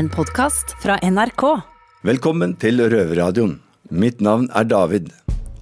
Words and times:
En 0.00 0.08
podkast 0.08 0.70
fra 0.80 0.94
NRK. 1.04 1.42
Velkommen 2.08 2.54
til 2.56 2.80
Røverradioen. 2.80 3.58
Mitt 3.92 4.22
navn 4.24 4.46
er 4.56 4.64
David. 4.64 5.10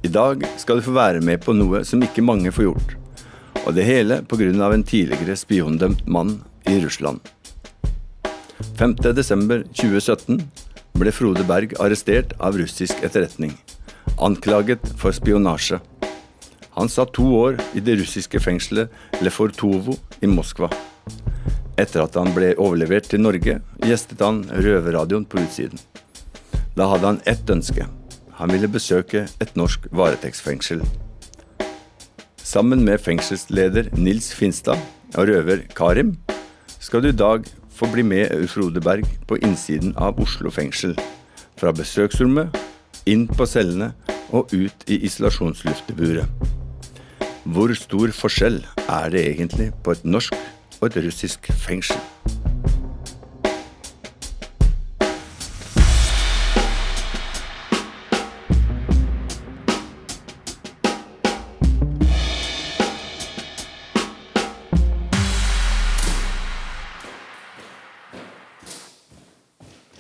I 0.07 0.11
dag 0.15 0.45
skal 0.63 0.79
du 0.79 0.85
få 0.87 0.93
være 0.95 1.23
med 1.27 1.41
på 1.43 1.57
noe 1.57 1.81
som 1.89 2.05
ikke 2.07 2.23
mange 2.23 2.53
får 2.55 2.69
gjort. 2.69 2.93
Og 3.65 3.75
det 3.75 3.87
hele 3.89 4.21
pga. 4.31 4.69
en 4.71 4.85
tidligere 4.85 5.35
spiondømt 5.35 6.07
mann 6.07 6.45
i 6.71 6.79
Russland. 6.85 7.19
5.12.2017 8.79 10.39
ble 10.95 11.11
Frode 11.11 11.43
Berg 11.43 11.75
arrestert 11.81 12.37
av 12.39 12.55
russisk 12.55 13.03
etterretning. 13.03 13.59
Anklaget 14.23 14.87
for 14.97 15.11
spionasje. 15.11 15.81
Han 16.79 16.89
satt 16.89 17.13
to 17.13 17.27
år 17.35 17.59
i 17.75 17.81
det 17.81 17.99
russiske 17.99 18.39
fengselet 18.39 18.87
Lefortovo 19.21 19.99
i 20.23 20.31
Moskva. 20.31 20.71
Etter 21.79 22.03
at 22.03 22.17
han 22.19 22.33
ble 22.35 22.55
overlevert 22.59 23.07
til 23.13 23.23
Norge, 23.23 23.61
gjestet 23.87 24.23
han 24.25 24.43
Røverradioen 24.51 25.27
på 25.31 25.39
utsiden. 25.45 25.79
Da 26.75 26.89
hadde 26.91 27.13
han 27.13 27.21
ett 27.31 27.51
ønske. 27.51 27.87
Han 28.39 28.53
ville 28.55 28.71
besøke 28.71 29.27
et 29.43 29.55
norsk 29.59 29.87
varetektsfengsel. 29.95 30.83
Sammen 32.43 32.83
med 32.87 33.03
fengselsleder 33.03 33.91
Nils 33.99 34.33
Finstad 34.35 34.81
og 35.15 35.29
røver 35.29 35.67
Karim 35.77 36.15
skal 36.81 37.03
du 37.05 37.11
i 37.11 37.17
dag 37.17 37.47
få 37.75 37.91
bli 37.93 38.03
med 38.03 38.47
Frode 38.51 38.83
Berg 38.83 39.07
på 39.29 39.39
innsiden 39.43 39.95
av 39.97 40.19
Oslo 40.23 40.51
fengsel. 40.51 40.97
Fra 41.59 41.75
besøksrommet, 41.75 42.55
inn 43.07 43.27
på 43.31 43.47
cellene 43.47 43.93
og 44.35 44.51
ut 44.55 44.87
i 44.91 45.01
isolasjonslufteburet. 45.07 46.27
Hvor 47.49 47.73
stor 47.79 48.15
forskjell 48.15 48.63
er 48.87 49.11
det 49.15 49.25
egentlig 49.31 49.71
på 49.85 49.95
et 49.95 50.07
norsk 50.07 50.35
og 50.81 50.87
et 50.87 51.01
russisk 51.05 51.51
fengsel? 51.53 51.99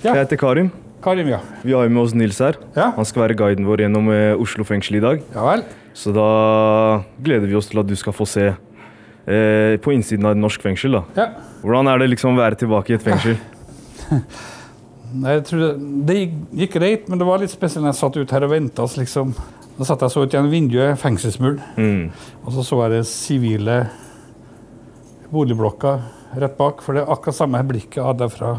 Ja. 0.04 0.14
Jeg 0.14 0.24
heter 0.24 0.38
Karim. 0.38 0.70
Karim, 1.02 1.28
ja. 1.28 1.40
Vi 1.66 1.74
har 1.74 1.88
med 1.90 2.00
oss 2.00 2.14
Nils 2.14 2.38
her. 2.38 2.56
Ja. 2.76 2.92
Han 2.96 3.06
skal 3.06 3.26
være 3.26 3.36
guiden 3.36 3.66
vår 3.66 3.82
gjennom 3.82 4.08
eh, 4.14 4.38
Oslo 4.40 4.64
fengsel 4.64 4.96
i 4.96 5.02
dag. 5.02 5.20
Ja 5.34 5.44
vel. 5.50 5.64
Så 5.92 6.14
da 6.14 6.28
gleder 7.24 7.50
vi 7.50 7.56
oss 7.58 7.68
til 7.68 7.82
at 7.82 7.88
du 7.90 7.96
skal 7.98 8.14
få 8.14 8.26
se 8.28 8.52
eh, 9.28 9.76
på 9.84 9.92
innsiden 9.94 10.24
av 10.26 10.32
et 10.36 10.40
norsk 10.42 10.64
fengsel. 10.64 10.96
da. 10.98 11.04
Ja. 11.20 11.28
Hvordan 11.62 11.90
er 11.92 11.98
det 12.02 12.10
liksom 12.14 12.34
å 12.34 12.40
være 12.40 12.58
tilbake 12.64 12.94
i 12.94 12.98
et 12.98 13.04
fengsel? 13.04 13.36
Nei, 15.08 15.38
jeg 15.38 15.44
tror 15.48 15.60
det, 15.62 15.70
det 16.08 16.16
gikk, 16.20 16.74
greit, 16.76 17.06
men 17.08 17.20
det 17.20 17.24
var 17.28 17.40
litt 17.40 17.52
spesielt 17.52 17.80
når 17.84 17.94
jeg 17.94 18.00
satt 18.02 18.16
ut 18.20 18.32
her 18.34 18.44
og 18.44 18.50
venta. 18.52 18.84
Liksom. 19.00 19.30
Da 19.78 19.86
satt 19.88 20.02
jeg 20.04 20.12
så 20.12 20.24
ut 20.26 20.34
gjennom 20.34 20.52
vinduet, 20.52 20.98
fengselsmuren, 21.00 21.62
Mm. 21.78 22.10
og 22.44 22.52
så 22.52 22.64
så 22.66 22.80
jeg 22.82 22.90
det 22.98 23.04
sivile 23.08 23.76
boligblokker 25.32 26.00
rett 26.42 26.56
bak. 26.58 26.82
For 26.84 26.94
det 26.96 27.04
er 27.04 27.12
akkurat 27.14 27.36
samme 27.38 27.62
blikket 27.68 28.00
jeg 28.00 28.06
hadde 28.08 28.28
fra 28.32 28.52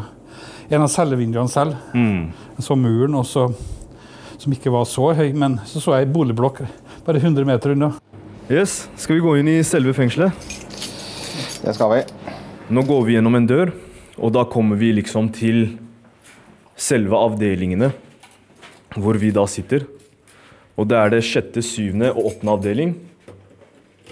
en 0.70 0.82
av 0.86 0.90
cellevinduene 0.92 1.50
selv. 1.50 1.76
Mm. 1.94 2.30
Jeg 2.58 2.66
så 2.66 2.76
muren 2.78 3.14
også, 3.18 3.48
som 4.40 4.54
ikke 4.54 4.72
var 4.74 4.86
så 4.88 5.10
høy, 5.18 5.30
men 5.36 5.58
så 5.68 5.82
så 5.82 5.96
jeg 5.98 6.08
ei 6.08 6.12
boligblokk 6.14 6.62
bare 7.06 7.20
100 7.22 7.46
meter 7.48 7.74
unna. 7.76 7.92
Yes, 8.50 8.88
Skal 8.98 9.20
vi 9.20 9.22
gå 9.22 9.36
inn 9.38 9.48
i 9.52 9.60
selve 9.62 9.94
fengselet? 9.94 10.34
Det 11.60 11.74
skal 11.76 11.92
vi. 11.92 12.00
Nå 12.72 12.84
går 12.88 13.06
vi 13.06 13.16
gjennom 13.16 13.36
en 13.36 13.48
dør, 13.48 13.72
og 14.16 14.32
da 14.32 14.46
kommer 14.48 14.78
vi 14.80 14.92
liksom 14.96 15.28
til 15.34 15.74
selve 16.80 17.18
avdelingene 17.18 17.90
hvor 18.96 19.18
vi 19.20 19.30
da 19.34 19.44
sitter. 19.50 19.84
Og 20.80 20.88
det 20.88 20.96
er 20.96 21.12
det 21.12 21.24
sjette, 21.26 21.62
syvende 21.62 22.10
og 22.14 22.30
åttende 22.32 22.54
avdeling. 22.56 22.94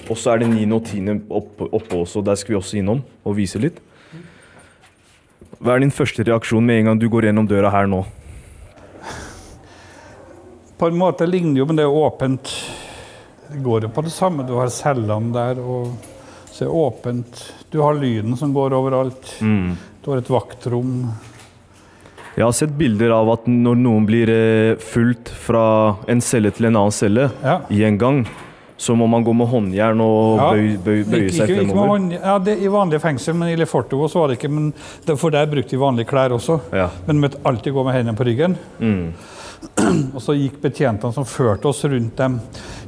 Og 0.08 0.16
så 0.20 0.34
er 0.34 0.42
det 0.42 0.50
niende 0.52 0.76
og 0.76 0.84
tiende 0.86 1.16
oppe, 1.32 1.66
oppe 1.72 2.02
også. 2.02 2.22
Der 2.24 2.36
skal 2.38 2.54
vi 2.54 2.58
også 2.60 2.78
innom 2.80 3.00
og 3.24 3.38
vise 3.38 3.60
litt. 3.62 3.80
Hva 5.58 5.74
er 5.74 5.82
din 5.82 5.94
første 5.94 6.22
reaksjon 6.22 6.64
med 6.64 6.82
en 6.82 6.90
gang 6.90 7.00
du 7.00 7.08
går 7.10 7.28
gjennom 7.28 7.48
døra 7.48 7.72
her 7.74 7.88
nå? 7.90 8.04
På 10.78 10.86
en 10.86 11.00
måte 11.00 11.26
ligner 11.26 11.56
det 11.56 11.64
jo, 11.64 11.66
men 11.66 11.80
det 11.80 11.88
er 11.88 11.96
åpent. 12.04 12.52
Det 13.48 13.64
går 13.64 13.88
jo 13.88 13.90
på 13.96 14.04
det 14.06 14.12
samme. 14.14 14.46
Du 14.46 14.54
har 14.60 14.70
cellene 14.70 15.32
der, 15.34 15.58
og 15.58 15.96
så 16.58 16.66
er 16.66 16.74
åpent. 16.74 17.40
Du 17.70 17.78
har 17.84 17.94
lyden 17.94 18.34
som 18.36 18.50
går 18.56 18.74
overalt. 18.74 19.28
Du 19.38 20.10
har 20.10 20.18
et 20.18 20.30
vaktrom. 20.32 20.94
Jeg 22.38 22.44
har 22.46 22.54
sett 22.54 22.74
bilder 22.78 23.10
av 23.14 23.30
at 23.36 23.46
når 23.50 23.78
noen 23.82 24.04
blir 24.06 24.30
eh, 24.30 24.74
fulgt 24.82 25.30
fra 25.46 25.62
en 26.10 26.20
celle 26.22 26.50
til 26.54 26.68
en 26.68 26.76
annen 26.78 26.94
celle 26.94 27.28
Ja. 27.42 27.60
i 27.70 27.80
en 27.86 27.98
gang, 27.98 28.20
så 28.78 28.94
må 28.96 29.08
man 29.10 29.24
gå 29.26 29.32
med 29.34 29.48
håndjern 29.50 30.00
og 30.04 30.38
Ja. 30.38 30.50
bøy, 30.54 30.76
bøy, 30.78 31.00
bøye 31.04 31.24
Ikke- 31.26 31.32
seg 31.34 31.48
ikke- 31.50 31.62
ikke 31.64 31.72
fremover. 31.72 31.88
hånd- 31.98 32.12
ja, 32.22 32.38
det, 32.38 32.58
I 32.62 32.68
vanlige 32.70 33.00
fengsel, 33.02 33.34
men 33.34 33.48
i 33.48 33.56
Lefortovo 33.56 34.06
så 34.08 34.20
var 34.20 34.28
det 34.28 34.38
ikke. 34.38 34.50
Men 34.50 34.72
det, 35.04 35.18
for 35.18 35.30
der 35.30 35.46
brukte 35.46 35.70
de 35.70 35.76
vanlige 35.82 36.06
klær 36.06 36.30
også. 36.30 36.60
Ja. 36.72 36.88
Men 37.06 37.20
måtte 37.20 37.40
alltid 37.44 37.72
gå 37.74 37.84
med 37.84 37.94
hendene 37.94 38.16
på 38.16 38.24
ryggen. 38.24 38.56
Mm. 38.80 39.12
Og 40.14 40.20
så 40.22 40.34
gikk 40.38 40.60
betjentene 40.62 41.12
som 41.12 41.24
førte 41.24 41.66
oss 41.66 41.82
rundt 41.84 42.14
dem, 42.16 42.40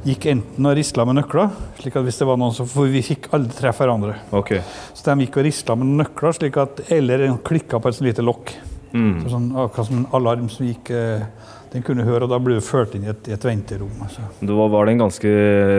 gikk 0.05 0.25
enten 0.31 0.65
og 0.65 0.77
risla 0.77 1.03
med 1.05 1.17
nøkler, 1.21 1.49
slik 1.81 1.97
at 1.97 2.03
hvis 2.05 2.17
det 2.19 2.27
var 2.27 2.37
noen 2.37 2.53
som, 2.55 2.65
for 2.65 2.87
vi 2.87 3.01
fikk 3.01 3.27
aldri 3.35 3.51
treffe 3.57 3.83
hverandre. 3.83 4.15
Okay. 4.31 4.61
Så 4.95 5.03
de 5.03 5.25
gikk 5.25 5.35
og 5.41 5.43
risla 5.43 5.75
med 5.75 6.05
nøkler, 6.05 6.31
slik 6.39 6.55
at 6.63 6.79
eller 6.89 7.25
en 7.27 7.37
klikka 7.37 7.81
på 7.81 7.89
et 7.91 7.95
sånt 7.99 8.07
lite 8.07 8.23
lokk. 8.23 8.53
Mm. 8.93 9.23
Så 9.23 9.29
Sånn, 9.35 9.51
akkurat 9.55 9.87
som 9.87 9.97
en 9.97 10.07
alarm 10.13 10.49
som 10.49 10.65
gikk 10.65 10.91
eh, 10.91 11.25
Den 11.71 11.85
kunne 11.87 12.03
høre, 12.03 12.25
og 12.25 12.31
da 12.33 12.39
ble 12.43 12.57
du 12.59 12.63
ført 12.65 12.97
inn 12.97 13.05
i 13.07 13.11
et, 13.13 13.27
et 13.31 13.45
venterom. 13.47 13.93
Altså. 14.03 14.25
Det 14.41 14.55
var, 14.57 14.71
var 14.73 14.87
det 14.87 14.97
en 14.97 15.03
ganske 15.05 15.29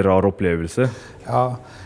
rar 0.06 0.24
opplevelse. 0.24 0.88
Ja, 1.26 1.42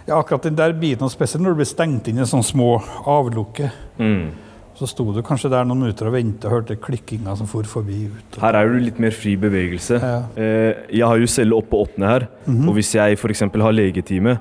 ja, 0.06 0.18
akkurat 0.20 0.46
den 0.46 0.58
der 0.58 0.74
biten, 0.78 1.10
spesielt 1.10 1.42
når 1.42 1.56
du 1.56 1.62
ble 1.62 1.66
stengt 1.66 2.10
inn 2.10 2.22
i 2.22 2.26
sånne 2.28 2.46
små 2.46 2.68
avlukker. 3.10 3.74
Mm. 3.98 4.28
Så 4.76 4.86
sto 4.90 5.08
du 5.10 5.22
kanskje 5.24 5.48
der 5.50 5.64
noen 5.66 5.86
minutter 5.86 6.10
og 6.10 6.14
ventet 6.14 6.46
og 6.46 6.58
hørte 6.58 6.76
klikkinga 6.78 7.34
som 7.38 7.48
for 7.50 7.66
forbi. 7.66 8.10
ut. 8.12 8.38
Her 8.42 8.58
er 8.60 8.68
du 8.68 8.76
litt 8.78 9.00
mer 9.02 9.14
fri 9.16 9.32
bevegelse. 9.40 9.98
Ja. 9.98 10.18
Eh, 10.36 10.84
jeg 11.00 11.06
har 11.08 11.18
jo 11.18 11.30
celle 11.32 11.56
oppe 11.56 11.72
på 11.72 11.80
åttende 11.86 12.10
her, 12.12 12.28
og 12.46 12.76
hvis 12.76 12.92
jeg 12.94 13.16
f.eks. 13.16 13.48
har 13.48 13.74
legetime, 13.74 14.36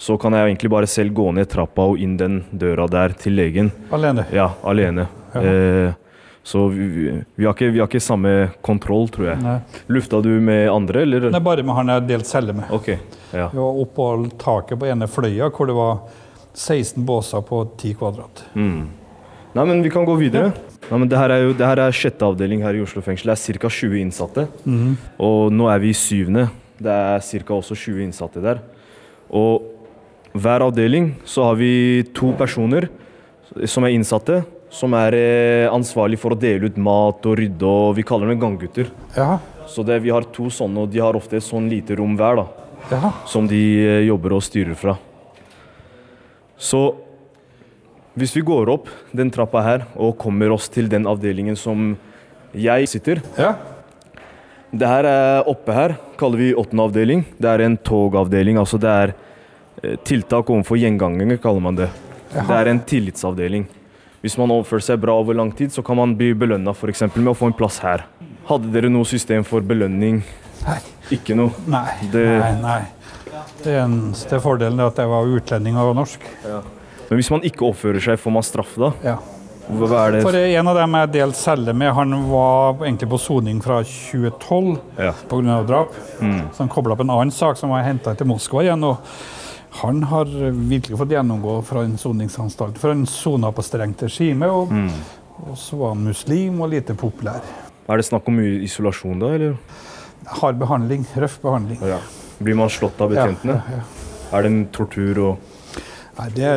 så 0.00 0.16
kan 0.18 0.34
jeg 0.34 0.48
egentlig 0.48 0.70
bare 0.72 0.88
selv 0.90 1.14
gå 1.14 1.28
ned 1.36 1.46
trappa 1.52 1.84
og 1.92 2.00
inn 2.02 2.16
den 2.18 2.40
døra 2.50 2.88
der 2.90 3.14
til 3.20 3.36
legen. 3.38 3.70
Alene. 3.94 4.24
Ja, 4.34 4.50
alene. 4.66 5.06
Ja. 5.34 5.44
Eh, 5.44 6.00
så 6.44 6.66
vi, 6.68 6.86
vi, 7.34 7.44
har 7.46 7.54
ikke, 7.54 7.70
vi 7.72 7.80
har 7.80 7.88
ikke 7.88 8.02
samme 8.04 8.32
kontroll, 8.64 9.06
tror 9.08 9.30
jeg. 9.30 9.40
Nei. 9.40 9.56
Lufta 9.96 10.20
du 10.20 10.28
med 10.44 10.66
andre, 10.68 11.06
eller? 11.06 11.30
Er 11.30 11.40
bare 11.44 11.64
med 11.64 11.72
han 11.78 11.88
jeg 11.88 12.02
har 12.02 12.08
delt 12.10 12.28
celle 12.28 12.52
med. 12.56 12.68
Ok, 12.74 12.90
ja. 13.32 13.46
Vi 13.48 13.62
var 13.62 13.80
oppå 13.80 14.08
taket 14.42 14.80
på 14.80 14.90
ene 14.92 15.08
fløya 15.08 15.48
hvor 15.48 15.70
det 15.70 15.76
var 15.78 16.02
16 16.52 17.00
båser 17.08 17.40
på 17.48 17.62
10 17.80 17.96
kvadrat. 17.96 18.44
Mm. 18.52 18.84
Nei, 19.54 19.64
men 19.70 19.80
vi 19.86 19.90
kan 19.94 20.04
gå 20.04 20.18
videre. 20.20 20.50
Nei, 20.90 20.98
men 20.98 21.08
det 21.08 21.16
her 21.16 21.32
er 21.32 21.46
jo 21.46 21.54
det 21.56 21.64
her 21.64 21.80
er 21.80 21.96
sjette 21.96 22.26
avdeling 22.26 22.60
her 22.66 22.76
i 22.76 22.82
Oslo 22.84 23.00
fengsel. 23.06 23.32
Det 23.32 23.38
er 23.54 23.60
ca. 23.62 23.70
20 23.80 24.00
innsatte. 24.02 24.44
Og 25.22 25.54
nå 25.54 25.70
er 25.72 25.80
vi 25.80 25.94
i 25.94 25.96
syvende. 25.96 26.48
Det 26.76 26.92
er 26.92 27.24
ca. 27.24 27.56
også 27.56 27.78
20 27.86 28.04
innsatte 28.04 28.42
der. 28.44 28.60
Og 29.32 29.70
hver 30.34 30.66
avdeling 30.66 31.14
så 31.24 31.48
har 31.48 31.56
vi 31.56 32.02
to 32.12 32.34
personer 32.36 32.90
som 33.70 33.86
er 33.86 33.94
innsatte, 33.94 34.42
som 34.74 34.94
er 34.98 35.14
eh, 35.18 35.70
ansvarlig 35.70 36.18
for 36.20 36.34
å 36.34 36.38
dele 36.38 36.70
ut 36.70 36.78
mat 36.82 37.26
og 37.28 37.38
rydde, 37.38 37.70
og 37.70 37.94
vi 37.98 38.04
kaller 38.06 38.32
dem 38.32 38.42
ganggutter. 38.42 38.90
Ja, 39.16 39.38
Så 39.70 39.82
det, 39.86 40.02
vi 40.04 40.12
har 40.12 40.26
to 40.34 40.50
sånne, 40.52 40.84
og 40.84 40.90
de 40.92 41.00
har 41.00 41.16
ofte 41.16 41.38
et 41.38 41.46
sånn 41.46 41.70
lite 41.70 41.96
rom 41.96 42.18
hver, 42.18 42.42
da. 42.42 42.46
ja. 42.90 43.12
som 43.30 43.46
de 43.48 43.62
eh, 43.80 44.00
jobber 44.08 44.34
og 44.36 44.42
styrer 44.44 44.76
fra. 44.76 44.96
Så 46.58 46.82
hvis 48.14 48.34
vi 48.36 48.44
går 48.46 48.70
opp 48.70 48.90
den 49.10 49.30
trappa 49.34 49.62
her 49.64 49.86
og 49.94 50.18
kommer 50.20 50.52
oss 50.54 50.68
til 50.70 50.86
den 50.90 51.06
avdelingen 51.10 51.56
som 51.58 51.96
jeg 52.54 52.86
sitter 52.86 53.18
ja. 53.34 53.56
Det 54.70 54.86
her 54.86 55.06
er 55.06 55.48
oppe 55.50 55.74
her, 55.74 55.96
kaller 56.18 56.38
vi 56.38 56.54
åttende 56.58 56.82
avdeling. 56.88 57.20
Det 57.38 57.46
er 57.46 57.62
en 57.62 57.76
togavdeling. 57.78 58.56
altså 58.58 58.78
Det 58.78 58.90
er 58.90 59.12
eh, 59.14 59.94
tiltak 60.02 60.50
overfor 60.50 60.78
gjengangere, 60.82 61.38
kaller 61.38 61.62
man 61.62 61.78
det. 61.78 61.88
Det 62.34 62.56
er 62.58 62.70
en 62.72 62.80
tillitsavdeling. 62.82 63.68
Hvis 64.24 64.38
man 64.40 64.48
oppfører 64.54 64.80
seg 64.86 65.00
bra 65.02 65.12
over 65.20 65.36
lang 65.36 65.50
tid, 65.52 65.68
så 65.74 65.82
kan 65.84 65.98
man 66.00 66.14
bli 66.16 66.30
belønna 66.32 66.72
med 66.72 67.28
å 67.28 67.36
få 67.36 67.50
en 67.50 67.56
plass 67.58 67.76
her. 67.84 68.06
Hadde 68.48 68.70
dere 68.72 68.88
noe 68.88 69.04
system 69.04 69.44
for 69.44 69.60
belønning? 69.60 70.22
Nei. 70.64 70.78
Ikke 71.12 71.36
noe? 71.36 71.52
Nei. 71.68 71.92
Det- 72.10 72.40
nei, 72.40 72.54
nei. 72.62 72.80
Det 73.62 73.74
eneste 73.82 74.40
fordelen 74.40 74.80
er 74.80 74.86
at 74.86 74.96
jeg 74.96 75.08
var 75.08 75.28
utlending 75.28 75.76
og 75.76 75.94
var 75.94 75.98
norsk. 76.00 76.20
Men 77.10 77.18
hvis 77.20 77.30
man 77.30 77.42
ikke 77.44 77.68
oppfører 77.68 78.00
seg, 78.00 78.18
får 78.18 78.32
man 78.32 78.42
straff 78.42 78.74
da? 78.80 78.92
Ja. 79.04 79.18
Hva 79.70 80.06
er 80.08 80.12
det? 80.12 80.22
For 80.22 80.36
en 80.36 80.68
av 80.68 80.76
dem 80.76 80.92
jeg 80.92 81.12
delte 81.12 81.36
celle 81.40 81.72
med, 81.76 81.92
han 81.92 82.10
var 82.30 82.74
egentlig 82.84 83.08
på 83.08 83.20
soning 83.20 83.60
fra 83.62 83.82
2012 83.82 84.78
Ja. 84.98 85.12
av 85.30 85.66
drap. 85.66 85.92
Så 86.20 86.58
han 86.58 86.68
kobla 86.68 86.92
opp 86.92 87.00
en 87.00 87.10
annen 87.10 87.30
sak 87.32 87.56
som 87.56 87.70
var 87.70 87.82
henta 87.82 88.14
til 88.16 88.26
Moskva 88.26 88.62
igjen. 88.64 88.82
og 88.84 88.98
Han 89.82 90.02
har 90.06 90.24
virkelig 90.70 90.98
fått 90.98 91.10
gjennomgå 91.10 91.56
fra 91.66 91.82
en 91.84 91.96
soningsanstalt. 91.98 92.78
For 92.78 92.92
han 92.94 93.06
sona 93.10 93.50
på 93.52 93.62
strengt 93.66 94.02
regime 94.06 94.46
og 94.50 94.72
Og 95.44 95.56
så 95.58 95.76
var 95.76 95.88
han 95.94 96.04
muslim 96.06 96.60
og 96.62 96.70
lite 96.70 96.94
populær. 96.94 97.42
Er 97.90 97.96
det 97.98 98.04
snakk 98.06 98.28
om 98.30 98.38
isolasjon 98.40 99.18
da, 99.18 99.32
eller? 99.34 99.56
Hard 100.40 100.56
behandling, 100.60 101.02
røff 101.16 101.40
behandling. 101.42 101.80
Ja. 101.82 101.98
Blir 102.38 102.54
man 102.56 102.70
slått 102.70 103.00
av 103.02 103.10
betjentene? 103.10 103.56
Ja, 103.68 103.80
ja, 103.80 104.38
Er 104.38 104.42
det 104.42 104.52
en 104.52 104.66
tortur 104.72 105.18
og 105.18 105.38
Nei, 106.18 106.28
det, 106.36 106.52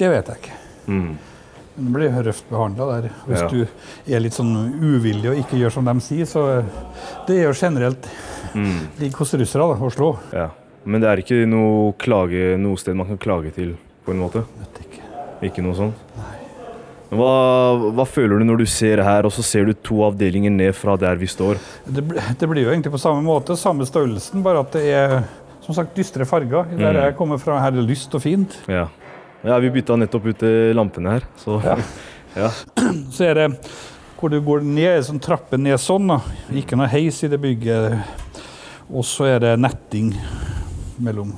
det 0.00 0.08
vet 0.08 0.26
jeg 0.32 0.36
ikke. 0.40 0.56
mm. 0.88 1.16
Men 1.76 1.92
blir 1.92 2.22
røft 2.24 2.46
behandla 2.48 2.86
der. 3.02 3.10
Hvis 3.26 3.42
Ja. 3.42 3.48
du 3.52 3.66
er 4.16 4.20
litt 4.20 4.32
sånn 4.32 4.56
uvillig 4.80 5.28
og 5.30 5.36
ikke 5.36 5.58
gjør 5.60 5.72
som 5.72 5.84
de 5.84 6.00
sier, 6.00 6.24
så 6.24 6.64
Det 7.26 7.36
er 7.36 7.52
jo 7.52 7.52
generelt 7.52 8.08
Mm. 8.54 8.88
ligger 8.98 9.18
hos 9.18 9.34
russere 9.34 9.60
da, 9.60 9.84
å 9.84 9.90
slå. 9.92 10.16
Ja. 10.32 10.48
Men 10.86 11.02
det 11.02 11.08
er 11.10 11.20
ikke 11.22 11.42
noe, 11.50 11.92
klage, 11.98 12.54
noe 12.62 12.78
sted 12.78 12.94
man 12.98 13.08
kan 13.10 13.18
klage 13.18 13.50
til, 13.56 13.72
på 14.06 14.14
en 14.14 14.20
måte? 14.22 14.44
Vet 14.62 14.82
ikke. 14.84 15.06
Ikke 15.48 15.64
noe 15.66 15.74
sånt? 15.76 16.02
Nei. 16.16 16.32
Hva, 17.16 17.30
hva 17.94 18.04
føler 18.08 18.40
du 18.42 18.46
når 18.48 18.60
du 18.64 18.66
ser 18.70 18.98
her, 19.06 19.26
og 19.28 19.32
så 19.34 19.42
ser 19.46 19.68
du 19.68 19.74
to 19.86 20.00
avdelinger 20.06 20.50
ned 20.50 20.72
fra 20.74 20.96
der 20.98 21.18
vi 21.20 21.28
står? 21.30 21.58
Det, 21.86 22.02
det 22.40 22.48
blir 22.50 22.64
jo 22.66 22.72
egentlig 22.72 22.90
på 22.94 22.98
samme 23.02 23.22
måte, 23.26 23.54
samme 23.58 23.86
størrelsen, 23.86 24.42
bare 24.46 24.62
at 24.64 24.74
det 24.74 24.84
er 24.94 25.16
som 25.66 25.74
sagt 25.74 25.94
dystre 25.98 26.26
farger. 26.26 26.66
Der 26.78 26.92
Mm. 26.94 27.02
jeg 27.02 27.16
kommer 27.18 27.38
fra, 27.42 27.58
her 27.62 27.68
er 27.72 27.78
det 27.80 27.86
lyst 27.88 28.14
og 28.14 28.22
fint. 28.22 28.56
Ja. 28.70 28.86
ja 29.46 29.58
vi 29.62 29.70
bytta 29.74 29.96
nettopp 29.98 30.26
ut 30.30 30.42
eh, 30.46 30.72
lampene 30.74 31.16
her, 31.18 31.26
så 31.42 31.60
Ja. 31.62 31.76
ja. 32.42 32.50
Så 33.14 33.24
er 33.26 33.34
det 33.34 33.48
hvor 34.18 34.30
du 34.32 34.38
går 34.40 34.62
ned, 34.64 35.02
sånn 35.04 35.20
trappe 35.20 35.58
ned 35.60 35.78
sånn. 35.82 36.06
da. 36.08 36.20
Ikke 36.54 36.76
noe 36.78 36.86
heis 36.88 37.22
i 37.24 37.28
det 37.28 37.38
bygget. 37.40 37.98
Og 38.90 39.04
så 39.04 39.26
er 39.34 39.38
det 39.42 39.58
netting 39.60 40.14
mellom. 41.02 41.32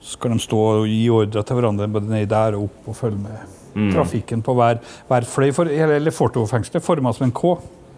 Så 0.00 0.18
skal 0.18 0.30
de 0.34 0.38
stå 0.38 0.58
og 0.82 0.86
gi 0.86 1.08
ordre 1.10 1.42
til 1.42 1.56
hverandre 1.56 1.88
både 1.92 2.10
ned 2.10 2.28
der 2.28 2.54
og 2.58 2.64
opp 2.68 2.88
og 2.92 2.96
følge 2.96 3.18
med 3.18 3.60
Mm. 3.74 3.88
trafikken 3.90 4.42
på 4.42 4.54
hver, 4.54 4.78
hver 5.08 5.24
fløy. 5.26 5.50
For 5.52 5.64
hele 5.66 5.96
Leforto-fengselet 5.98 6.76
er 6.76 6.84
forma 6.86 7.12
som 7.12 7.24
en 7.24 7.32
K, 7.32 7.56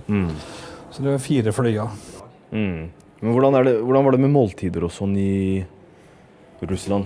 Mm. 0.08 0.30
så 0.90 1.02
det 1.02 1.12
er 1.12 1.18
fire 1.18 1.52
fløyer. 1.52 1.90
Mm. 2.50 2.88
Men 3.20 3.32
hvordan, 3.34 3.54
er 3.54 3.62
det, 3.64 3.74
hvordan 3.82 4.04
var 4.04 4.10
det 4.12 4.20
med 4.20 4.30
måltider 4.30 4.84
og 4.84 4.90
sånn 4.90 5.16
i 5.18 5.64
Russland? 6.62 7.04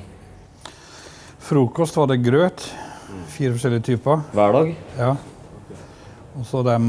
Frokost 1.41 1.97
var 1.97 2.07
det 2.07 2.23
grøt. 2.23 2.69
Fire 3.27 3.55
forskjellige 3.57 3.83
typer. 3.89 4.23
Hver 4.33 4.53
dag? 4.53 4.75
Ja. 4.99 5.17
Og 6.39 6.45
så 6.47 6.63
dem 6.65 6.85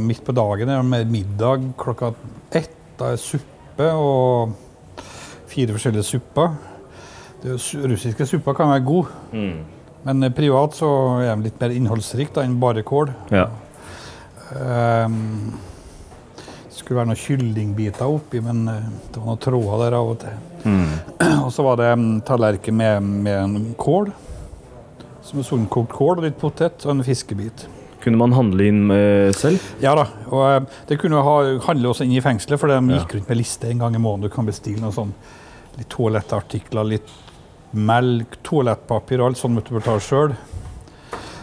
midt 0.00 0.24
på 0.24 0.32
dagen 0.32 0.68
er 0.72 0.82
det 0.82 1.10
middag 1.12 1.74
klokka 1.76 2.14
ett. 2.52 2.70
Da 2.96 3.12
er 3.12 3.16
suppe 3.20 3.88
og 3.92 4.54
fire 5.52 5.76
forskjellige 5.76 6.08
supper. 6.08 6.54
Det 7.42 7.56
russiske 7.86 8.26
supper 8.30 8.54
kan 8.58 8.70
være 8.72 8.84
god, 8.86 9.12
Mm. 9.32 9.58
men 10.04 10.22
eh, 10.28 10.30
privat 10.34 10.74
så 10.78 10.88
er 11.22 11.34
de 11.36 11.48
litt 11.48 11.60
mer 11.60 11.74
innholdsrikt 11.74 12.34
da, 12.38 12.44
enn 12.46 12.58
bare 12.62 12.82
kål. 12.86 13.10
Ja. 13.34 13.48
Um, 14.52 15.52
det 16.68 16.76
skulle 16.76 16.98
være 17.00 17.10
noen 17.12 17.20
kyllingbiter 17.20 18.08
oppi, 18.10 18.40
men 18.44 18.64
eh, 18.68 18.88
det 19.12 19.20
var 19.20 19.28
noen 19.30 19.40
tråder 19.42 19.82
der 19.86 19.96
av 19.98 20.10
og 20.14 20.18
til. 20.22 20.40
Mm. 20.64 20.90
Og 21.44 21.50
så 21.54 21.64
var 21.66 21.78
det 21.80 21.88
en 21.92 22.06
tallerken 22.26 22.76
med, 22.78 23.02
med 23.26 23.38
en 23.42 23.74
kål. 23.80 24.10
Som 25.22 25.38
er 25.40 25.46
sunnkokt 25.46 25.92
kål 25.94 26.18
og 26.18 26.26
litt 26.26 26.38
potet 26.40 26.82
og 26.86 26.96
en 26.96 27.04
fiskebit. 27.06 27.66
Kunne 28.02 28.18
man 28.18 28.34
handle 28.34 28.66
inn 28.66 28.80
eh, 28.90 29.30
selv? 29.38 29.62
Ja 29.82 29.92
da, 29.94 30.08
og 30.34 30.66
det 30.88 30.98
kunne 31.00 31.20
ha, 31.22 31.36
handle 31.68 31.92
også 31.92 32.04
inn 32.08 32.16
i 32.18 32.24
fengselet, 32.24 32.58
for 32.60 32.72
de 32.72 32.80
gikk 32.98 33.14
rundt 33.20 33.30
med 33.30 33.38
liste 33.38 33.70
en 33.70 33.84
gang 33.84 33.94
i 33.94 34.02
måneden. 34.02 34.26
Du 34.26 34.34
kan 34.34 34.48
bestille 34.48 34.82
noe 34.82 34.94
sånn, 34.96 35.12
litt 35.78 35.88
toalettartikler, 35.92 36.88
litt 36.88 37.12
melk, 37.72 38.38
toalettpapir 38.44 39.22
alt 39.24 39.40
sånt 39.40 39.56
måtte 39.56 39.72
du 39.72 39.78
betale 39.78 40.02
sjøl. 40.04 40.34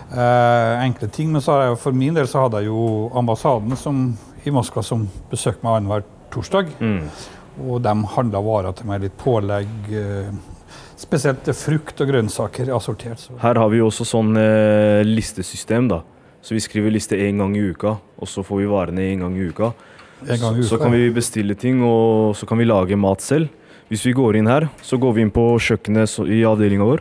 Eh, 0.10 0.84
enkle 0.84 1.10
ting. 1.14 1.32
Men 1.34 1.42
så 1.42 1.56
har 1.56 1.68
jeg, 1.68 1.82
for 1.82 1.98
min 1.98 2.18
del 2.18 2.30
så 2.30 2.46
hadde 2.46 2.64
jeg 2.64 2.72
jo 2.72 3.10
ambassaden 3.18 3.76
som, 3.78 4.06
i 4.44 4.54
Moskva 4.54 4.84
som 4.86 5.08
besøkte 5.32 5.66
meg 5.66 5.80
annenhver 5.80 6.06
torsdag. 6.34 6.72
Mm. 6.80 7.04
Og 7.70 7.82
de 7.84 7.96
handla 8.16 8.42
varer 8.46 8.78
til 8.78 8.90
meg, 8.90 9.04
litt 9.06 9.18
pålegg. 9.22 9.92
Eh, 9.92 10.32
spesielt 11.00 11.50
frukt 11.56 12.02
og 12.04 12.12
grønnsaker 12.12 12.72
assortert. 12.76 13.22
Så. 13.22 13.38
Her 13.42 13.62
har 13.62 13.70
vi 13.72 13.82
jo 13.82 13.90
også 13.90 14.08
sånn 14.08 14.34
eh, 14.40 15.02
listesystem, 15.08 15.90
da. 15.92 16.04
Så 16.42 16.56
vi 16.56 16.64
skriver 16.64 16.94
liste 16.94 17.18
én 17.20 17.42
gang 17.42 17.56
i 17.58 17.66
uka, 17.74 17.98
og 18.00 18.30
så 18.32 18.46
får 18.48 18.62
vi 18.62 18.68
varene 18.72 19.08
én 19.12 19.26
gang 19.26 19.34
i 19.36 19.50
uka. 19.52 19.74
En 20.24 20.40
gang 20.40 20.60
i 20.60 20.64
Så, 20.64 20.76
så 20.76 20.80
kan 20.82 20.94
vi 20.96 21.10
bestille 21.12 21.56
ting, 21.60 21.82
og 21.84 22.36
så 22.40 22.48
kan 22.48 22.60
vi 22.60 22.68
lage 22.68 23.00
mat 23.00 23.24
selv. 23.24 23.52
Hvis 23.90 24.04
vi 24.06 24.12
går 24.14 24.36
inn 24.38 24.46
her, 24.46 24.68
så 24.86 25.00
går 25.02 25.16
vi 25.16 25.24
inn 25.26 25.32
på 25.34 25.44
kjøkkenet 25.66 26.12
i 26.30 26.44
avdelinga 26.46 26.86
vår. 26.86 27.00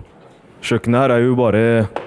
Kjøkkenet 0.65 1.03
her 1.03 1.13
er 1.19 1.25
jo 1.27 1.35
bare 1.37 1.63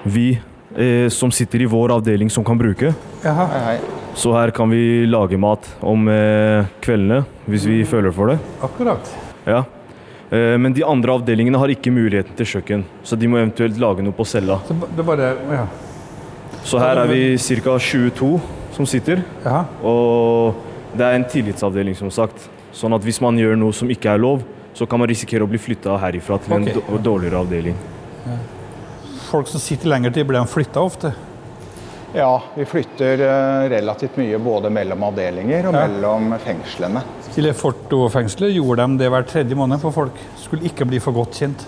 vi 0.10 0.32
eh, 0.34 1.06
som 1.14 1.30
sitter 1.30 1.62
i 1.62 1.68
vår 1.70 1.92
avdeling 2.00 2.32
som 2.34 2.42
kan 2.42 2.58
bruke. 2.58 2.90
Jaha. 3.22 3.44
Hei, 3.52 3.60
hei. 3.68 4.00
Så 4.18 4.32
her 4.34 4.50
kan 4.58 4.72
vi 4.74 5.06
lage 5.06 5.38
mat 5.38 5.68
om 5.86 6.10
eh, 6.10 6.66
kveldene, 6.82 7.20
hvis 7.46 7.68
vi 7.70 7.76
føler 7.86 8.16
for 8.16 8.32
det. 8.32 8.40
Akkurat. 8.66 9.12
Ja. 9.46 9.60
Eh, 10.34 10.56
men 10.58 10.74
de 10.74 10.82
andre 10.82 11.14
avdelingene 11.14 11.62
har 11.62 11.70
ikke 11.70 11.94
muligheten 11.94 12.34
til 12.40 12.50
kjøkken, 12.56 12.86
så 13.06 13.20
de 13.22 13.30
må 13.30 13.38
eventuelt 13.38 13.78
lage 13.78 14.02
noe 14.02 14.18
på 14.18 14.26
cella. 14.32 14.58
Så 14.66 14.74
det 14.98 15.06
bare 15.06 15.28
ja. 15.52 15.68
Så 16.66 16.82
her 16.82 17.04
er 17.04 17.12
vi 17.12 17.36
ca. 17.38 17.76
22 17.78 18.32
som 18.74 18.90
sitter, 18.90 19.22
Jaha. 19.46 19.62
og 19.86 20.58
det 20.98 21.06
er 21.06 21.20
en 21.20 21.28
tillitsavdeling, 21.30 21.94
som 22.02 22.10
sagt. 22.10 22.50
Sånn 22.74 22.98
at 22.98 23.06
hvis 23.06 23.22
man 23.22 23.38
gjør 23.38 23.62
noe 23.62 23.78
som 23.78 23.94
ikke 23.94 24.16
er 24.16 24.26
lov, 24.26 24.42
så 24.74 24.86
kan 24.86 25.00
man 25.00 25.10
risikere 25.12 25.44
å 25.44 25.50
bli 25.50 25.60
flytta 25.60 25.98
herifra 26.02 26.38
til 26.42 26.56
en 26.58 26.70
okay. 26.70 27.02
dårligere 27.04 27.42
avdeling. 27.44 27.76
Folk 29.32 29.48
som 29.48 29.64
sitter 29.64 29.92
lenger 29.92 30.12
tid, 30.12 30.28
blir 30.28 30.40
de 30.40 30.48
flytta 30.48 30.82
ofte? 30.84 31.14
Ja, 32.14 32.44
vi 32.56 32.66
flytter 32.68 33.22
eh, 33.24 33.70
relativt 33.72 34.18
mye 34.20 34.40
både 34.44 34.70
mellom 34.70 35.04
avdelinger 35.08 35.70
og 35.70 35.76
Ja. 35.78 35.86
mellom 35.88 36.34
fengslene. 36.44 37.04
I 37.40 37.46
Leforto-fengselet 37.46 38.52
gjorde 38.52 38.84
de 38.84 38.98
det 39.00 39.12
hver 39.14 39.28
tredje 39.28 39.56
måned, 39.56 39.80
for 39.80 39.96
folk 39.96 40.18
skulle 40.36 40.68
ikke 40.68 40.88
bli 40.90 41.00
for 41.00 41.16
godt 41.16 41.40
kjent. 41.40 41.64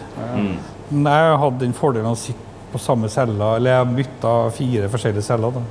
Men 0.91 1.07
jeg 1.07 1.38
hadde 1.39 1.63
den 1.63 1.77
fordelen 1.77 2.11
å 2.11 2.19
sitte 2.19 2.51
på 2.73 2.81
samme 2.81 3.07
cella, 3.07 3.55
eller 3.55 3.77
jeg 3.77 3.95
bytta 4.01 4.33
fire 4.51 4.89
forskjellige 4.91 5.23
celler. 5.23 5.55
da. 5.55 5.61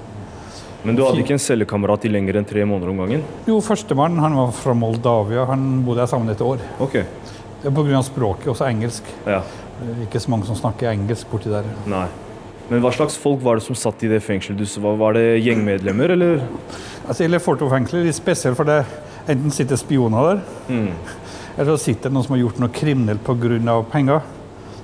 Men 0.82 0.96
du 0.96 1.04
hadde 1.04 1.20
ikke 1.22 1.36
en 1.36 1.42
cellekamerat 1.42 2.06
i 2.08 2.10
lenger 2.10 2.40
enn 2.40 2.46
tre 2.48 2.64
måneder 2.66 2.90
om 2.90 3.02
gangen? 3.04 3.22
Jo, 3.46 3.60
førstemann 3.62 4.18
han 4.18 4.34
var 4.34 4.50
fra 4.56 4.74
Moldavia, 4.74 5.44
han 5.46 5.84
bodde 5.86 6.02
jeg 6.02 6.10
sammen 6.10 6.32
et 6.32 6.42
år. 6.42 6.62
Ok. 6.82 6.96
Det 7.62 7.70
er 7.70 7.74
Pga. 7.76 8.02
språket, 8.02 8.48
også 8.50 8.66
engelsk. 8.68 9.02
Ja. 9.26 9.42
Er 9.82 10.02
ikke 10.06 10.20
så 10.20 10.30
mange 10.30 10.46
som 10.46 10.56
snakker 10.58 10.90
engelsk 10.92 11.26
borti 11.30 11.50
der. 11.50 11.64
Nei. 11.86 12.06
Men 12.70 12.80
hva 12.82 12.92
slags 12.94 13.16
folk 13.18 13.40
var 13.42 13.56
det 13.58 13.64
som 13.64 13.74
satt 13.76 14.02
i 14.02 14.08
det 14.08 14.22
fengselet? 14.22 14.58
Var 14.80 15.12
det 15.12 15.42
gjengmedlemmer, 15.44 16.10
eller? 16.14 16.42
Altså, 17.08 17.24
eller 17.24 17.38
Leforto-fengselet 17.38 18.00
er 18.00 18.04
det 18.06 18.10
litt 18.12 18.18
spesielt, 18.18 18.56
for 18.56 18.64
det 18.64 18.84
enten 19.28 19.50
sitter 19.52 19.76
spioner 19.76 20.22
der, 20.34 20.40
Mm. 20.68 20.92
eller 21.58 21.76
så 21.76 21.78
sitter 21.84 22.08
det 22.08 22.12
noen 22.14 22.24
som 22.24 22.34
har 22.36 22.42
gjort 22.42 22.58
noe 22.58 22.68
kriminelt 22.68 23.22
pga. 23.24 23.82
penger. 23.90 24.22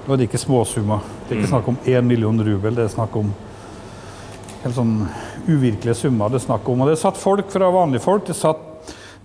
Er 0.09 0.17
det 0.17 0.29
ikke 0.31 0.38
småsummer. 0.38 1.00
Det 1.29 1.37
er 1.37 1.41
ikke 1.43 1.50
snakk 1.52 1.69
om 1.69 1.76
én 1.87 2.05
million 2.05 2.38
rubel, 2.41 2.75
det 2.75 2.85
er 2.85 2.88
snakk 2.88 3.14
om 3.17 3.35
helt 4.62 4.75
sånn 4.75 5.09
uvirkelige 5.47 5.95
summer. 5.95 6.29
det 6.29 6.37
er 6.43 6.47
snakk 6.47 6.69
om. 6.69 6.81
Og 6.81 6.88
det 6.88 6.99
satt 6.99 7.17
folk 7.17 7.50
fra 7.50 7.71
vanlige 7.71 8.00
folk. 8.02 8.25
Det 8.26 8.35
satt 8.37 8.68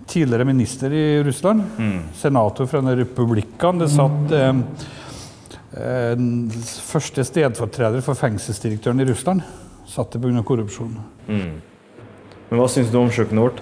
tidligere 0.06 0.44
minister 0.44 0.92
i 0.92 1.04
Russland, 1.24 1.62
senator 2.18 2.66
fra 2.66 2.80
den 2.84 2.96
republikken. 2.98 3.78
Det 3.80 3.88
satt 3.92 4.32
eh, 4.32 4.50
eh, 5.78 6.12
den 6.18 6.50
første 6.52 7.24
stedfortreder 7.24 8.04
for 8.04 8.14
fengselsdirektøren 8.18 9.00
i 9.00 9.08
Russland. 9.08 9.42
Satt 9.88 10.12
det 10.16 10.20
pga. 10.22 10.42
korrupsjon. 10.42 10.94
Mm. 11.28 11.56
Men 12.50 12.60
hva 12.60 12.68
syns 12.70 12.90
du 12.92 12.98
om 13.00 13.10
kjøkkenet 13.12 13.44
vårt? 13.46 13.60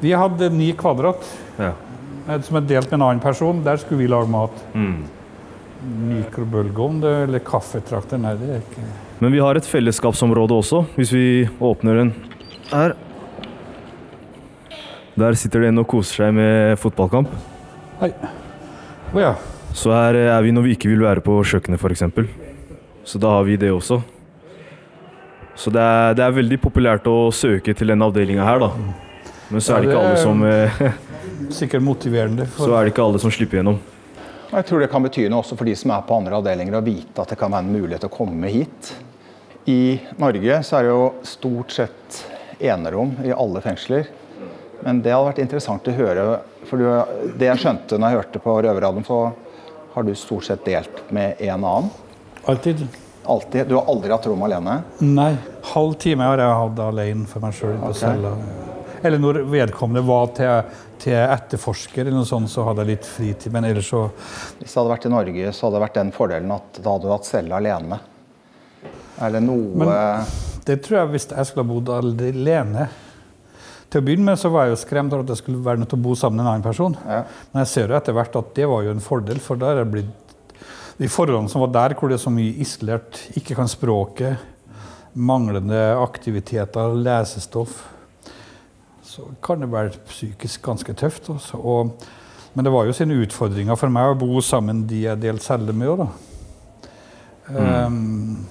Vi 0.00 0.12
hadde 0.16 0.48
ni 0.54 0.72
kvadrat 0.72 1.24
Ja. 1.58 1.72
eh, 2.28 2.40
som 2.40 2.56
er 2.56 2.60
delt 2.68 2.90
med 2.90 3.00
en 3.00 3.06
annen 3.08 3.20
person. 3.20 3.62
Der 3.64 3.76
skulle 3.76 4.00
vi 4.04 4.08
lage 4.08 4.28
mat. 4.28 4.52
Mm. 4.74 5.04
Mikrobølgeovn 5.80 6.98
eller 7.04 7.40
kaffetrakter, 7.40 8.18
nei 8.20 8.34
det 8.36 8.48
er 8.52 8.58
ikke 8.60 8.82
Men 9.20 9.32
vi 9.32 9.38
har 9.40 9.56
et 9.56 9.64
fellesskapsområde 9.68 10.52
også, 10.56 10.82
hvis 10.96 11.12
vi 11.12 11.24
åpner 11.60 11.96
den 12.02 12.10
her. 12.70 12.94
Der 15.20 15.36
sitter 15.36 15.60
det 15.60 15.68
en 15.68 15.82
og 15.82 15.88
koser 15.90 16.22
seg 16.22 16.30
med 16.32 16.78
fotballkamp. 16.80 17.32
Hei. 18.00 18.08
Å 19.12 19.20
ja. 19.20 19.32
Så 19.76 19.92
her 19.92 20.16
er 20.16 20.38
vi 20.42 20.52
når 20.54 20.64
vi 20.64 20.72
ikke 20.78 20.88
vil 20.88 21.02
være 21.04 21.20
på 21.24 21.34
kjøkkenet, 21.44 21.76
f.eks. 21.76 22.06
Så 23.04 23.20
da 23.20 23.34
har 23.36 23.44
vi 23.44 23.58
det 23.60 23.68
også. 23.74 24.00
Så 25.60 25.72
det 25.74 25.82
er, 25.82 26.14
det 26.16 26.24
er 26.24 26.36
veldig 26.38 26.58
populært 26.62 27.08
å 27.10 27.28
søke 27.36 27.74
til 27.76 27.92
den 27.92 28.00
avdelinga 28.06 28.46
her, 28.46 28.62
da. 28.62 28.70
Men 29.50 29.64
så 29.64 29.76
er 29.76 29.82
det 29.82 29.90
ikke 29.90 30.00
alle 30.00 30.20
som 30.22 30.44
eh, 30.46 30.84
Sikkert 31.60 31.84
motiverende. 31.84 32.46
Så 32.54 32.70
er 32.70 32.86
det 32.86 32.94
ikke 32.94 33.04
alle 33.04 33.20
som 33.20 33.32
slipper 33.34 33.60
gjennom. 33.60 33.80
Jeg 34.50 34.66
tror 34.66 34.82
det 34.82 34.88
kan 34.92 35.04
bety 35.04 35.26
noe 35.30 35.42
også 35.44 35.58
for 35.58 35.68
de 35.68 35.74
som 35.78 35.92
er 35.94 36.06
på 36.06 36.16
andre 36.16 36.38
avdelinger, 36.38 36.78
å 36.78 36.84
vite 36.86 37.22
at 37.22 37.34
det 37.34 37.38
kan 37.40 37.52
være 37.52 37.66
en 37.66 37.74
mulighet 37.74 38.06
til 38.06 38.10
å 38.10 38.14
komme 38.14 38.50
hit. 38.50 38.94
I 39.68 39.98
Norge 40.20 40.62
så 40.66 40.78
er 40.78 40.86
det 40.86 40.94
jo 40.94 41.04
stort 41.28 41.74
sett 41.76 42.22
enerom 42.60 43.12
i 43.26 43.34
alle 43.34 43.62
fengsler. 43.64 44.08
Men 44.84 45.02
det 45.04 45.12
hadde 45.12 45.28
vært 45.32 45.42
interessant 45.44 45.88
å 45.90 45.94
høre. 45.96 46.24
For 46.68 46.80
du, 46.80 46.86
det 47.38 47.48
jeg 47.50 47.62
skjønte 47.64 47.98
når 47.98 48.12
jeg 48.14 48.20
hørte 48.22 48.42
på 48.44 48.56
Røverradioen, 48.62 49.06
så 49.06 49.20
har 49.94 50.06
du 50.06 50.12
stort 50.14 50.46
sett 50.46 50.64
delt 50.64 51.04
med 51.10 51.40
en 51.40 51.64
annen. 51.64 51.90
alltid. 52.46 52.86
Altid. 53.30 53.66
Du 53.68 53.74
har 53.76 53.86
aldri 53.92 54.10
hatt 54.10 54.26
rom 54.26 54.42
alene. 54.42 54.78
Nei. 55.04 55.34
halv 55.74 55.94
time 56.00 56.24
har 56.24 56.40
jeg 56.40 56.54
hatt 56.62 56.78
alene 56.86 57.26
for 57.28 57.44
meg 57.44 57.52
sjøl 57.54 57.76
Okay. 57.90 58.16
Eller 59.02 59.20
når 59.20 59.38
vedkommende 59.48 60.02
var 60.04 60.26
til, 60.36 60.72
til 61.00 61.16
etterforsker, 61.16 62.02
eller 62.02 62.18
noe 62.18 62.28
sånt, 62.28 62.50
så 62.52 62.64
hadde 62.66 62.84
jeg 62.84 62.90
litt 62.90 63.06
fritid. 63.08 63.52
Men 63.54 63.64
ellers 63.70 63.88
så 63.88 64.02
Hvis 64.58 64.66
det 64.72 64.76
hadde 64.76 64.90
vært 64.92 65.06
i 65.08 65.12
Norge, 65.14 65.52
så 65.56 65.66
hadde 65.66 65.78
det 65.78 65.84
vært 65.86 66.00
den 66.00 66.10
fordelen 66.16 66.52
at 66.56 66.80
da 66.82 66.94
hadde 66.96 67.08
du 67.08 67.12
hatt 67.14 67.28
celle 67.28 67.56
alene. 67.60 68.00
Er 69.20 69.30
det 69.36 69.42
noe 69.44 69.84
Men- 69.84 70.26
Det 70.64 70.82
tror 70.84 70.98
jeg 71.00 71.08
hvis 71.14 71.28
jeg 71.30 71.46
skulle 71.46 71.64
ha 71.66 71.72
bodd 71.72 71.88
alene 71.88 72.88
Til 73.90 73.98
å 73.98 74.06
begynne 74.06 74.28
med 74.28 74.38
så 74.38 74.50
var 74.54 74.68
jeg 74.68 74.76
jo 74.76 74.82
skremt 74.84 75.14
over 75.14 75.24
at 75.24 75.32
jeg 75.34 75.40
skulle 75.42 75.64
være 75.66 75.82
nødt 75.82 75.90
til 75.90 75.98
å 75.98 76.04
bo 76.04 76.12
sammen 76.18 76.38
med 76.38 76.44
en 76.44 76.50
annen 76.52 76.66
person. 76.66 76.94
Ja. 77.02 77.24
Men 77.50 77.64
jeg 77.64 77.70
ser 77.72 77.90
jo 77.90 77.96
etter 77.98 78.14
hvert 78.14 78.36
at 78.38 78.52
det 78.54 78.68
var 78.70 78.84
jo 78.86 78.92
en 78.94 79.02
fordel, 79.02 79.40
for 79.42 79.58
der 79.58 79.82
er 79.82 79.94
blitt 79.96 80.16
De 81.00 81.08
forholdene 81.08 81.48
som 81.48 81.62
var 81.64 81.70
der, 81.72 81.94
hvor 81.96 82.10
det 82.10 82.18
er 82.18 82.20
så 82.26 82.30
mye 82.30 82.58
isolert, 82.60 83.22
ikke 83.32 83.54
kan 83.56 83.70
språket, 83.72 84.42
manglende 85.16 85.78
aktiviteter, 85.96 86.92
lesestoff, 86.92 87.78
så 89.00 89.24
kan 89.42 89.64
det 89.64 89.70
være 89.72 89.96
psykisk 90.10 90.60
ganske 90.68 90.92
tøft. 90.92 91.30
Også. 91.32 91.56
Og, 91.56 92.04
men 92.52 92.66
det 92.66 92.74
var 92.74 92.84
jo 92.84 92.92
sine 92.94 93.16
utfordringer 93.24 93.80
for 93.80 93.88
meg 93.88 94.12
å 94.12 94.18
bo 94.20 94.44
sammen 94.44 94.84
de 94.90 95.06
jeg 95.06 95.22
delte 95.24 95.46
celle 95.48 95.72
med 95.72 96.04
da. 96.04 96.10
Um, 97.48 98.44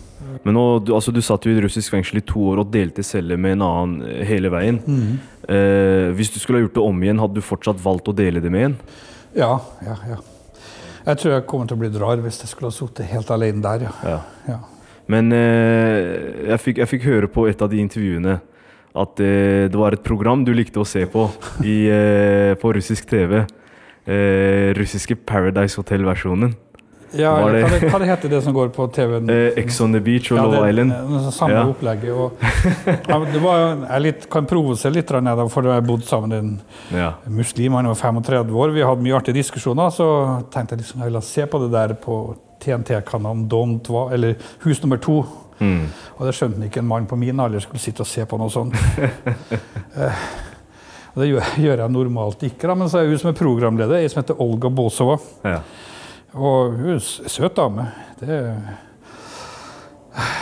Men 0.46 0.56
nå, 0.58 0.64
du, 0.86 0.94
altså, 0.96 1.14
du 1.16 1.22
satt 1.26 1.46
jo 1.46 1.54
i 1.54 1.58
et 1.58 1.64
russisk 1.66 1.94
fengsel 1.94 2.22
i 2.22 2.26
to 2.26 2.42
år 2.52 2.64
og 2.64 2.74
delte 2.74 3.06
celle 3.06 3.38
med 3.38 3.58
en 3.58 3.68
annen 3.68 4.08
eh, 4.08 4.24
hele 4.30 4.52
veien. 4.54 4.82
Eh, 5.50 6.10
hvis 6.18 6.34
du 6.34 6.40
skulle 6.40 6.60
ha 6.60 6.66
gjort 6.68 6.78
det 6.80 6.84
om 6.86 7.06
igjen, 7.06 7.22
hadde 7.24 7.40
du 7.40 7.46
fortsatt 7.46 7.80
valgt 7.84 8.12
å 8.12 8.16
dele 8.18 8.44
det 8.44 8.52
med 8.54 8.72
en? 8.72 8.82
ja, 9.38 9.56
ja, 9.86 9.96
ja. 10.10 10.20
Jeg 11.06 11.18
tror 11.22 11.32
jeg 11.34 11.46
kommer 11.48 11.70
til 11.70 11.78
å 11.78 11.80
bli 11.80 11.90
rar 12.02 12.20
hvis 12.22 12.42
jeg 12.44 12.52
skulle 12.52 12.70
ha 12.70 12.76
sittet 12.76 13.08
helt 13.10 13.30
alene 13.34 13.64
der, 13.64 13.88
ja. 13.88 13.94
Ja. 14.04 14.18
ja. 14.50 14.58
Men 15.10 15.32
eh, 15.34 16.50
jeg, 16.52 16.60
fikk, 16.62 16.82
jeg 16.84 16.92
fikk 16.92 17.08
høre 17.08 17.30
på 17.32 17.48
et 17.50 17.62
av 17.66 17.72
de 17.72 17.80
intervjuene 17.82 18.36
at 19.00 19.22
eh, 19.22 19.70
det 19.70 19.78
var 19.78 19.96
et 19.96 20.06
program 20.06 20.44
du 20.46 20.52
likte 20.54 20.82
å 20.82 20.88
se 20.88 21.06
på 21.10 21.28
i, 21.66 21.78
eh, 21.94 22.54
på 22.60 22.74
russisk 22.76 23.10
TV. 23.10 23.42
Eh, 24.10 24.70
russiske 24.78 25.18
Paradise 25.30 25.78
Hotel-versjonen. 25.80 26.56
Ja 27.18 27.32
hva, 27.40 27.50
det, 27.54 27.80
hva 27.90 28.00
det 28.02 28.08
heter 28.10 28.30
det 28.30 28.42
som 28.46 28.54
går 28.54 28.70
på 28.76 28.86
TV-en? 28.94 29.30
Eh, 29.34 29.58
Ex 29.62 29.80
on 29.82 29.94
the 29.96 30.02
Beach 30.04 30.32
og 30.32 30.38
Ja, 30.38 30.44
Love 30.46 30.70
Island. 30.70 30.92
er 30.94 31.32
Samme 31.32 31.56
Ja. 31.58 31.64
opplegget. 31.72 32.12
Og, 32.14 32.32
ja, 33.10 33.20
det 33.34 33.42
var, 33.44 33.64
jeg 33.88 34.02
litt, 34.06 34.30
kan 34.30 34.46
provosere 34.50 34.94
litt, 34.94 35.08
da, 35.10 35.48
for 35.50 35.70
jeg 35.72 35.86
bodde 35.88 36.06
sammen 36.06 36.30
med 36.30 36.40
en 36.40 36.62
Ja. 37.00 37.14
muslim, 37.26 37.74
han 37.80 37.88
var 37.88 37.96
35 37.96 38.54
år. 38.54 38.74
Vi 38.76 38.86
hadde 38.86 39.02
mye 39.08 39.18
artige 39.18 39.40
diskusjoner, 39.40 39.90
så 39.96 40.10
tenkte 40.54 40.76
jeg 40.78 40.84
liksom, 40.86 41.02
jeg 41.02 41.12
ville 41.12 41.22
se 41.22 41.46
på 41.46 41.64
det 41.66 41.72
der 41.74 41.96
på 41.96 42.20
TNT-kanalen 42.60 43.48
Don't 43.50 43.88
Hva, 43.88 44.12
eller 44.14 44.36
Hus 44.66 44.82
nummer 44.84 44.98
to. 45.02 45.24
Mm. 45.60 45.88
Og 46.20 46.28
det 46.28 46.36
skjønte 46.38 46.68
ikke 46.70 46.80
en 46.80 46.88
mann 46.88 47.08
på 47.08 47.18
min 47.20 47.40
alder 47.40 47.60
skulle 47.60 47.82
sitte 47.84 48.06
og 48.06 48.08
se 48.08 48.24
på 48.26 48.38
noe 48.40 48.52
sånt. 48.54 48.76
eh, 50.00 50.22
og 51.16 51.24
det 51.24 51.30
gjør, 51.32 51.48
gjør 51.66 51.82
jeg 51.84 51.92
normalt 51.92 52.44
ikke, 52.48 52.68
da, 52.70 52.76
men 52.80 52.90
så 52.92 53.02
er 53.02 53.10
hun 53.10 53.20
som 53.20 53.32
er 53.32 53.38
programleder, 53.40 53.98
ei 54.00 54.10
som 54.12 54.22
heter 54.22 54.40
Olga 54.46 54.70
Bosova. 54.72 55.18
ja. 55.44 55.60
Og 56.34 56.78
hun 56.78 56.96
er 56.96 57.02
søt 57.02 57.56
dame. 57.58 57.88
Det 58.20 58.30
er 58.30 58.56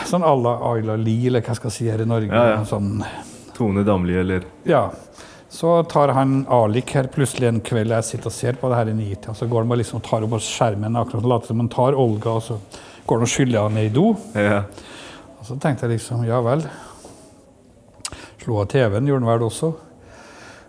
sånn 0.08 0.24
à 0.26 0.32
la 0.36 0.54
Ayla 0.72 0.96
Lie, 1.00 1.28
eller 1.30 1.44
hva 1.44 1.54
skal 1.56 1.70
jeg 1.70 1.76
si 1.76 1.88
her 1.90 2.02
i 2.02 2.08
Norge. 2.08 2.32
Ja, 2.32 2.56
ja. 2.58 2.64
Sånn, 2.68 2.98
Tone 3.56 3.84
Damli, 3.86 4.16
eller 4.20 4.44
ja. 4.68 4.88
Så 5.48 5.78
tar 5.88 6.12
han 6.12 6.42
Alik 6.52 6.92
her 6.92 7.08
plutselig 7.08 7.48
en 7.48 7.62
kveld 7.64 7.94
jeg 7.94 8.04
sitter 8.04 8.28
og 8.28 8.34
ser 8.36 8.58
på 8.60 8.68
det 8.68 8.76
her 8.82 8.90
i 8.92 8.96
nitida. 8.98 9.32
Så 9.34 9.48
går 9.48 9.64
han 9.64 9.80
liksom 9.80 10.02
og 10.02 10.04
tar 10.04 10.26
opp 10.26 10.36
skjermen 10.44 10.98
akkurat 11.00 11.24
later 11.32 11.54
som 11.54 11.62
han 11.62 11.70
tar 11.72 11.96
Olga, 11.96 12.36
og 12.36 12.44
så 12.44 12.58
går 13.08 13.22
han 13.22 13.28
og 13.28 13.32
skyller 13.32 13.64
han 13.64 13.78
ned 13.78 13.88
i 13.88 13.94
do. 13.96 14.12
ja. 14.36 14.62
Og 15.38 15.46
så 15.46 15.54
tenkte 15.62 15.86
jeg 15.86 15.96
liksom, 15.96 16.24
ja 16.26 16.40
vel. 16.42 16.64
Slo 18.42 18.58
av 18.60 18.66
TV-en, 18.72 19.06
gjorde 19.06 19.22
han 19.24 19.30
vel 19.30 19.44
også. 19.46 19.70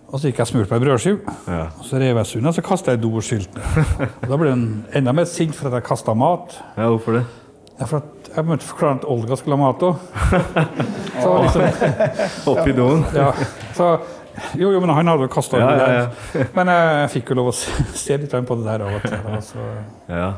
Og 0.09 0.17
så 0.17 0.29
gikk 0.31 0.39
jeg 0.41 0.49
smurt 0.49 0.71
ei 0.73 0.79
brødskive. 0.81 1.33
ja. 1.47 1.65
Og 1.77 1.85
så 1.85 1.99
rev 2.01 2.17
jeg 2.17 2.25
sunda, 2.25 2.51
så 2.55 2.61
kasta 2.65 2.91
jeg 2.95 2.99
i 2.99 3.03
do 3.03 3.11
og 3.19 3.23
skylte 3.23 3.59
ned. 3.61 4.07
Og 4.23 4.29
Da 4.31 4.37
ble 4.41 4.49
han 4.55 4.63
enda 4.97 5.13
mer 5.13 5.27
sint 5.29 5.53
for 5.55 5.69
at 5.69 5.77
jeg 5.77 5.85
kasta 5.85 6.15
mat. 6.17 6.55
ja 6.77 6.87
hvorfor 6.89 7.19
det? 7.19 7.25
Ja, 7.79 7.85
for 7.85 7.97
at 8.01 8.31
jeg 8.35 8.45
måtte 8.45 8.65
forklare 8.67 8.97
at 8.99 9.05
Olga 9.07 9.35
skulle 9.39 9.55
ha 9.55 9.61
mat 9.61 9.83
òg. 9.85 9.95
Så 11.21 11.35
liksom, 11.43 11.61
Oppi 12.51 12.73
doen? 12.75 13.05
ja, 13.15 13.29
så, 13.77 13.91
jo, 14.57 14.71
jo, 14.73 14.79
men 14.81 14.89
han 14.89 15.07
hadde 15.07 15.27
jo 15.27 15.31
kasta 15.31 15.61
Ja, 15.61 15.69
ja, 15.77 15.89
ja. 16.01 16.45
Men 16.55 16.71
jeg 16.73 17.09
fikk 17.15 17.31
jo 17.31 17.39
lov 17.39 17.51
å 17.53 17.55
se, 17.55 17.71
se 17.95 18.17
litt 18.17 18.33
på 18.33 18.57
det 18.59 18.65
der 18.67 18.83
av 18.87 18.97
og 18.97 19.05
til. 19.05 19.19
Altså. 19.31 19.65
Ja. 20.09 20.29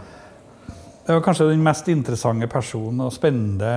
Det 1.07 1.15
var 1.17 1.23
kanskje 1.25 1.49
den 1.49 1.63
mest 1.65 1.87
interessante 1.89 2.47
personen 2.47 3.01
og 3.07 3.13
spennende 3.15 3.71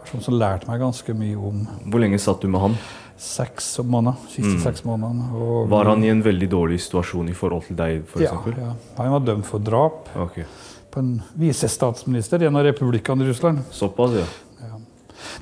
personen 0.00 0.24
som 0.24 0.38
lærte 0.40 0.70
meg 0.70 0.80
ganske 0.80 1.14
mye 1.16 1.36
om 1.36 1.66
Hvor 1.90 2.00
lenge 2.00 2.18
satt 2.22 2.40
du 2.42 2.48
med 2.48 2.62
han? 2.64 2.78
Seks 3.20 3.78
måneder. 3.78 4.18
Siste 4.32 4.58
seks 4.62 4.84
månedene. 4.84 5.30
Og 5.34 5.64
Mm. 5.64 5.70
Var 5.70 5.90
han 5.90 6.04
i 6.04 6.08
en 6.08 6.22
veldig 6.22 6.48
dårlig 6.50 6.80
situasjon 6.80 7.28
i 7.28 7.34
forhold 7.34 7.66
til 7.66 7.76
deg, 7.76 8.02
f.eks.? 8.06 8.22
ja, 8.22 8.54
ja. 8.58 8.72
Han 8.98 9.12
var 9.12 9.20
dømt 9.20 9.46
for 9.46 9.58
drap 9.58 10.08
okay. 10.16 10.44
på 10.90 11.00
en 11.00 11.22
visestatsminister 11.34 12.42
i 12.42 12.46
en 12.46 12.56
av 12.56 12.64
republikkene 12.64 13.24
i 13.24 13.28
Russland. 13.28 13.64
Såpass, 13.70 14.18
ja. 14.18 14.26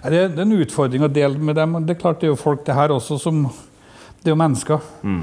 Nei, 0.02 0.10
det, 0.10 0.20
det 0.36 0.42
er 0.42 0.46
en 0.46 0.60
utfordring 0.62 1.04
å 1.04 1.10
dele 1.12 1.38
med 1.38 1.56
dem. 1.58 1.78
Det 1.86 1.96
er 1.96 2.00
klart 2.00 2.20
det 2.20 2.28
er 2.28 2.34
jo 2.34 2.40
folk 2.40 2.64
det 2.66 2.76
her 2.76 2.94
også 2.94 3.18
som 3.18 3.46
Det 4.22 4.30
er 4.30 4.36
jo 4.36 4.38
mennesker. 4.38 4.84
Mm. 5.02 5.22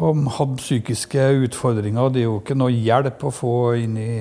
Og 0.00 0.16
de 0.16 0.30
hadde 0.38 0.56
psykiske 0.56 1.24
utfordringer, 1.44 2.00
og 2.00 2.14
det 2.14 2.22
er 2.22 2.30
jo 2.30 2.38
ikke 2.40 2.56
noe 2.56 2.72
hjelp 2.72 3.26
å 3.28 3.32
få 3.34 3.56
inn 3.76 3.98
i, 4.00 4.14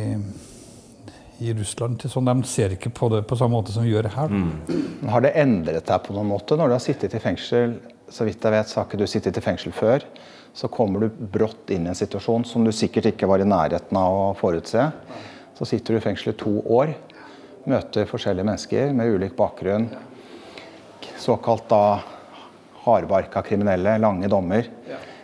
i 1.41 1.53
Russland. 1.57 2.00
til 2.01 2.12
sånn. 2.13 2.29
De 2.29 2.48
ser 2.48 2.75
ikke 2.75 2.91
på 2.93 3.10
det 3.13 3.24
på 3.29 3.38
samme 3.39 3.57
måte 3.57 3.74
som 3.74 3.86
vi 3.86 3.93
gjør 3.95 4.12
her. 4.13 4.29
Mm. 4.29 5.10
Har 5.10 5.24
det 5.25 5.33
endret 5.41 5.88
deg 5.88 6.03
på 6.05 6.13
noen 6.15 6.29
måte 6.29 6.57
når 6.57 6.69
du 6.69 6.75
har 6.77 6.83
sittet 6.83 7.15
i 7.17 7.24
fengsel? 7.24 7.79
Så 8.12 8.27
vidt 8.27 8.43
jeg 8.43 8.53
vet, 8.53 8.69
så 8.69 8.81
har 8.81 8.89
ikke 8.89 9.00
du 9.00 9.07
sittet 9.10 9.39
i 9.39 9.43
fengsel 9.43 9.74
før. 9.74 10.05
Så 10.53 10.67
kommer 10.71 11.05
du 11.05 11.21
brått 11.31 11.71
inn 11.71 11.88
i 11.88 11.91
en 11.93 11.98
situasjon 11.98 12.45
som 12.45 12.65
du 12.65 12.74
sikkert 12.75 13.13
ikke 13.13 13.29
var 13.29 13.41
i 13.41 13.48
nærheten 13.48 13.98
av 13.98 14.17
å 14.17 14.25
forutse. 14.38 14.89
Så 15.57 15.67
sitter 15.69 15.95
du 15.95 16.01
i 16.01 16.03
fengsel 16.03 16.33
i 16.33 16.39
to 16.39 16.57
år, 16.75 16.93
møter 17.69 18.10
forskjellige 18.10 18.48
mennesker 18.48 18.91
med 18.98 19.15
ulik 19.15 19.38
bakgrunn. 19.38 19.88
Såkalt 21.21 21.69
da 21.71 22.01
hardbarka 22.83 23.43
kriminelle, 23.45 23.95
lange 24.01 24.29
dommer. 24.31 24.67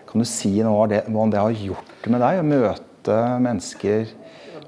Kan 0.07 0.23
du 0.23 0.29
si 0.29 0.53
noe 0.63 0.85
om 0.85 0.91
det, 0.91 1.03
om 1.09 1.33
det 1.33 1.41
har 1.41 1.61
gjort 1.67 2.07
med 2.07 2.23
deg 2.23 2.39
å 2.39 2.47
møte 2.47 3.17
mennesker 3.43 4.07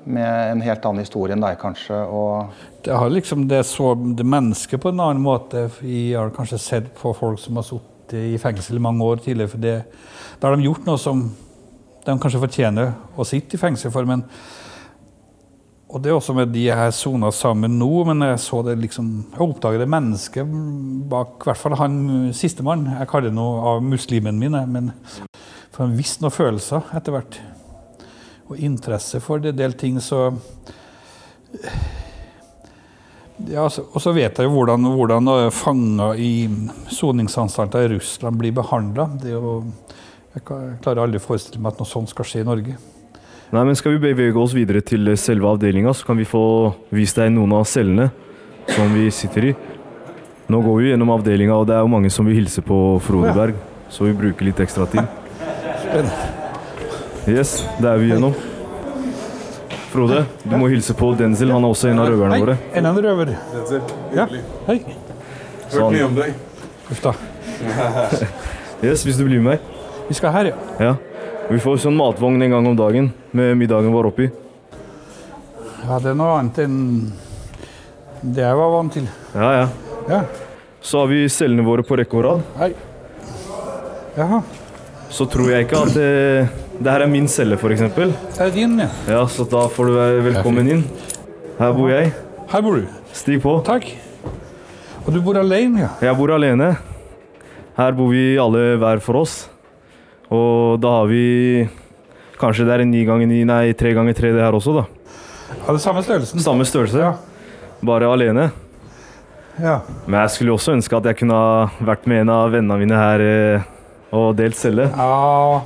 med 0.06 0.52
en 0.52 0.62
helt 0.62 0.86
annen 0.86 1.04
historie 1.04 1.36
enn 1.36 1.44
deg, 1.44 1.58
kanskje? 1.62 1.98
Det 2.86 2.96
har 2.96 3.12
liksom 3.12 3.48
det 3.50 3.64
så 3.68 3.94
det 3.96 4.26
mennesket 4.26 4.82
på 4.82 4.94
en 4.94 5.04
annen 5.04 5.24
måte. 5.24 5.68
Vi 5.82 6.14
har 6.14 6.32
kanskje 6.36 6.62
sett 6.62 6.94
på 6.98 7.14
folk 7.18 7.40
som 7.42 7.60
har 7.60 7.68
sittet 7.68 8.18
i 8.20 8.40
fengsel 8.42 8.80
i 8.80 8.84
mange 8.84 9.06
år 9.06 9.22
tidligere. 9.26 9.50
for 9.50 9.58
det, 9.58 9.84
Da 10.40 10.48
har 10.48 10.56
de 10.56 10.64
gjort 10.64 10.86
noe 10.86 10.98
som 10.98 11.30
de 12.06 12.20
kanskje 12.20 12.40
fortjener 12.40 12.94
å 13.18 13.26
sitte 13.26 13.56
i 13.56 13.60
fengsel 13.60 13.92
for. 13.92 14.06
men 14.06 14.24
og 15.90 16.04
det 16.04 16.12
er 16.12 16.20
også 16.20 16.36
med 16.38 16.52
de 16.54 16.68
jeg 16.68 16.78
har 16.78 16.92
sona 16.94 17.32
sammen 17.34 17.80
nå, 17.80 18.04
men 18.06 18.22
jeg 18.22 18.40
så 18.44 18.60
det 18.62 18.76
liksom, 18.78 19.08
jeg 19.32 19.42
oppdaget 19.42 19.82
det 19.82 19.90
mennesket 19.90 20.52
bak 21.10 21.42
i 21.42 21.50
hvert 21.50 21.58
fall 21.58 21.76
han 21.80 21.96
sistemann. 22.38 22.86
Jeg 23.00 23.10
kaller 23.10 23.32
det 23.32 23.38
noe 23.40 23.64
av 23.72 23.82
muslimen 23.82 24.38
min, 24.38 24.58
men 24.70 24.92
for 25.72 25.88
han 25.88 25.98
visste 25.98 26.22
noen 26.22 26.36
følelser 26.36 26.94
etter 26.94 27.16
hvert. 27.16 27.40
Og 28.50 28.60
interesse 28.66 29.22
for 29.22 29.42
det 29.44 29.56
del 29.58 29.76
ting, 29.78 30.00
så 30.02 30.32
ja, 33.50 33.64
Og 33.66 34.02
så 34.02 34.12
vet 34.14 34.38
jeg 34.38 34.46
jo 34.46 34.52
hvordan, 34.52 34.84
hvordan 34.98 35.32
fanger 35.56 36.20
i 36.20 36.50
soningsanstalter 36.92 37.88
i 37.88 37.94
Russland 37.96 38.38
blir 38.42 38.54
behandla. 38.58 39.08
Jeg 39.24 40.44
klarer 40.46 41.04
aldri 41.06 41.22
å 41.22 41.24
forestille 41.24 41.62
meg 41.62 41.74
at 41.74 41.82
noe 41.82 41.90
sånt 41.90 42.12
skal 42.12 42.28
skje 42.28 42.44
i 42.44 42.48
Norge. 42.48 42.76
Nei, 43.50 43.64
men 43.64 43.76
Skal 43.76 43.96
vi 43.96 44.12
bevege 44.12 44.38
oss 44.38 44.54
videre 44.54 44.82
til 44.86 45.10
selve 45.18 45.50
avdelinga, 45.50 45.94
så 45.94 46.06
kan 46.06 46.20
vi 46.20 46.28
få 46.28 46.44
vist 46.94 47.18
deg 47.18 47.32
noen 47.34 47.56
av 47.58 47.66
cellene 47.66 48.12
som 48.70 48.92
vi 48.94 49.08
sitter 49.10 49.50
i. 49.50 49.56
Nå 50.50 50.62
går 50.66 50.78
vi 50.82 50.92
gjennom 50.92 51.14
avdelinga, 51.16 51.58
og 51.58 51.66
det 51.70 51.78
er 51.78 51.86
jo 51.86 51.94
mange 51.96 52.12
som 52.14 52.30
vil 52.30 52.38
hilse 52.42 52.62
på 52.66 53.00
Frode 53.06 53.34
Berg, 53.38 53.58
så 53.90 54.06
vi 54.06 54.18
bruker 54.18 54.50
litt 54.50 54.62
ekstra 54.66 54.86
tid. 54.90 56.38
Yes, 57.30 57.52
det 57.80 57.90
er 57.90 58.00
vi 58.02 58.10
gjennom. 58.12 58.34
Frode, 59.90 60.24
du 60.46 60.56
må 60.58 60.68
hilse 60.70 60.94
på 60.98 61.12
Denzil. 61.18 61.52
Han 61.54 61.66
er 61.66 61.74
også 61.74 61.90
en 61.92 62.00
av 62.02 62.10
røverne 62.10 62.36
Hei, 62.38 62.42
våre. 62.44 62.56
en 62.78 62.86
annen 62.90 63.04
røver. 63.06 63.32
Ja, 64.16 64.26
hei. 64.68 64.78
Hørt 65.70 65.94
mye 65.94 66.06
om 66.06 66.16
deg. 66.18 66.36
Uff 66.90 67.02
da. 67.04 67.14
yes, 68.86 69.04
hvis 69.06 69.18
du 69.20 69.26
blir 69.28 69.42
med 69.42 69.56
meg. 69.56 69.66
Vi 70.10 70.18
skal 70.18 70.34
her, 70.34 70.52
ja. 70.52 70.60
Ja. 70.82 70.94
Vi 71.50 71.58
får 71.62 71.80
sånn 71.86 71.98
matvogn 71.98 72.42
en 72.46 72.54
gang 72.54 72.68
om 72.70 72.78
dagen 72.78 73.12
med 73.36 73.58
middagen 73.58 73.94
vår 73.94 74.10
oppi. 74.12 74.30
Ja, 75.86 75.98
det 76.02 76.12
er 76.14 76.18
noe 76.20 76.36
annet 76.38 76.62
enn 76.66 76.78
det 78.22 78.44
jeg 78.46 78.58
var 78.60 78.74
vant 78.76 78.94
til. 78.94 79.06
Ja, 79.34 79.50
ja. 79.64 79.68
Ja, 80.10 80.22
Så 80.82 81.02
har 81.04 81.10
vi 81.12 81.24
cellene 81.30 81.66
våre 81.66 81.84
på 81.86 81.98
rekke 82.00 82.18
og 82.18 82.26
rad. 82.26 82.46
hei. 82.62 82.72
Jaha, 84.18 84.42
Så 85.10 85.26
tror 85.30 85.50
jeg 85.54 85.66
ikke 85.66 85.82
at 85.86 85.94
det, 85.98 86.50
det 86.80 86.92
her 86.94 87.04
er 87.04 87.10
min 87.12 87.28
celle, 87.28 87.58
f.eks. 87.60 87.82
det 87.96 88.40
er 88.40 88.52
din, 88.56 88.78
ja. 88.80 88.88
Ja, 89.10 89.24
så 89.28 89.44
da 89.50 89.66
får 89.72 89.90
du 89.90 89.96
være 89.98 90.22
velkommen 90.30 90.70
inn. 90.72 90.84
Her 91.60 91.74
bor 91.76 91.90
jeg. 91.92 92.14
Her 92.52 92.62
bor 92.64 92.78
du. 92.80 92.86
Stig 93.14 93.42
på. 93.44 93.58
Takk. 93.68 93.88
Og 95.06 95.12
du 95.16 95.20
bor 95.26 95.38
alene, 95.42 95.82
ja? 95.84 95.90
Jeg 96.08 96.16
bor 96.20 96.32
alene. 96.36 96.72
Her 97.80 97.96
bor 97.98 98.10
vi 98.14 98.24
alle 98.40 98.78
hver 98.80 99.02
for 99.04 99.20
oss. 99.24 99.42
Og 100.30 100.80
da 100.84 100.92
har 101.02 101.08
vi 101.10 101.68
Kanskje 102.40 102.64
det 102.64 102.72
er 102.78 102.82
en 102.86 102.92
ni 102.94 103.02
ganger 103.04 103.28
ni, 103.28 103.42
nei, 103.44 103.74
tre 103.76 103.90
ganger 103.92 104.16
tre 104.16 104.30
det 104.32 104.40
her 104.40 104.56
også, 104.56 104.72
da. 104.78 104.86
Ja, 105.50 105.74
det 105.74 105.74
er 105.74 105.82
samme 105.84 106.04
størrelsen. 106.06 106.40
Samme 106.40 106.64
størrelse, 106.64 107.02
Ja. 107.02 107.10
bare 107.84 108.08
alene. 108.08 108.46
ja. 109.60 109.82
Men 110.08 110.22
jeg 110.22 110.30
skulle 110.38 110.54
også 110.56 110.72
ønske 110.78 110.96
at 110.96 111.04
jeg 111.10 111.18
kunne 111.20 111.36
ha 111.36 111.68
vært 111.84 112.08
med 112.08 112.22
en 112.22 112.30
av 112.30 112.52
vennene 112.54 112.78
mine 112.80 112.96
her 112.96 113.20
eh, 113.26 113.62
og 114.16 114.38
delt 114.38 114.56
celle. 114.56 114.88
Ja, 114.96 115.60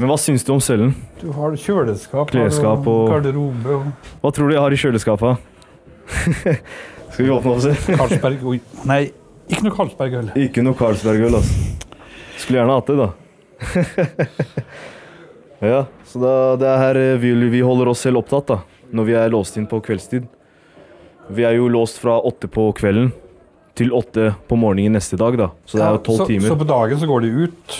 Men 0.00 0.08
hva 0.08 0.16
syns 0.16 0.46
du 0.46 0.54
om 0.54 0.60
cellen? 0.64 0.94
du 1.20 1.28
har 1.36 1.52
kjøleskap, 1.60 2.30
Kleskap 2.32 2.86
og 2.88 3.10
garderobe 3.12 3.74
og 3.74 4.12
Hva 4.22 4.30
tror 4.32 4.48
du 4.48 4.54
jeg 4.54 4.62
har 4.64 4.72
i 4.72 4.78
kjøleskapet? 4.80 5.50
Skal 7.12 7.26
vi 7.26 7.32
åpne 7.34 7.52
og 7.52 7.60
se? 7.60 7.74
Carlsberg. 7.84 8.46
Oi. 8.48 8.56
Nei, 8.88 9.00
ikke 9.50 9.66
noe 9.66 9.74
Carlsberg-øl. 9.76 10.30
Ikke 10.40 10.64
noe 10.64 10.78
Carlsberg-øl, 10.78 11.36
altså. 11.36 11.92
Skulle 12.40 12.62
gjerne 12.62 12.76
hatt 12.78 12.88
det, 12.88 12.96
da. 12.96 13.08
ja, 15.72 15.80
så 16.08 16.22
da, 16.22 16.34
det 16.62 16.68
er 16.70 16.84
her 16.86 17.00
eh, 17.02 17.16
vi, 17.20 17.34
vi 17.52 17.60
holder 17.66 17.90
oss 17.92 18.06
selv 18.06 18.22
opptatt, 18.22 18.54
da. 18.54 18.86
Når 18.96 19.08
vi 19.10 19.18
er 19.20 19.32
låst 19.34 19.58
inn 19.60 19.68
på 19.70 19.82
kveldstid. 19.84 20.24
Vi 21.30 21.44
er 21.46 21.58
jo 21.58 21.68
låst 21.70 22.00
fra 22.02 22.16
åtte 22.26 22.48
på 22.50 22.70
kvelden 22.78 23.12
til 23.78 23.92
åtte 23.94 24.32
på 24.48 24.56
morgenen 24.58 24.96
neste 24.98 25.18
dag, 25.20 25.36
da. 25.38 25.50
Så 25.68 25.78
det 25.78 25.84
er 25.86 25.98
jo 25.98 26.04
tolv 26.08 26.24
timer. 26.30 26.48
Så 26.50 26.56
på 26.58 26.66
dagen 26.72 26.98
så 27.00 27.10
går 27.10 27.26
de 27.26 27.34
ut. 27.44 27.76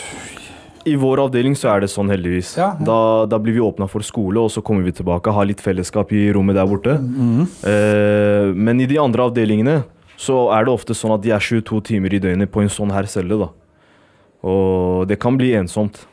I 0.88 0.94
vår 0.96 1.20
avdeling 1.26 1.54
så 1.58 1.68
er 1.74 1.84
det 1.84 1.90
sånn, 1.92 2.08
heldigvis. 2.12 2.54
Ja, 2.56 2.70
ja. 2.78 2.84
Da, 2.86 2.98
da 3.28 3.38
blir 3.42 3.56
vi 3.56 3.62
åpna 3.64 3.88
for 3.90 4.04
skole, 4.06 4.40
og 4.40 4.52
så 4.54 4.62
kommer 4.64 4.86
vi 4.86 4.94
tilbake. 4.96 5.32
Har 5.36 5.48
litt 5.48 5.60
fellesskap 5.60 6.12
i 6.16 6.30
rommet 6.32 6.56
der 6.56 6.68
borte. 6.68 6.96
Mhm. 6.96 7.48
Eh, 7.68 8.52
men 8.56 8.80
i 8.80 8.88
de 8.88 9.00
andre 9.02 9.28
avdelingene 9.28 9.80
så 10.20 10.50
er 10.56 10.64
det 10.64 10.72
ofte 10.72 10.96
sånn 10.96 11.14
at 11.16 11.24
de 11.24 11.32
er 11.32 11.40
22 11.40 11.80
timer 11.90 12.14
i 12.16 12.20
døgnet 12.20 12.52
på 12.52 12.62
en 12.64 12.72
sånn 12.72 12.92
her 12.92 13.08
celle. 13.08 13.38
da. 13.40 13.50
Og 14.44 15.08
det 15.08 15.20
kan 15.20 15.36
bli 15.36 15.52
ensomt. 15.56 16.04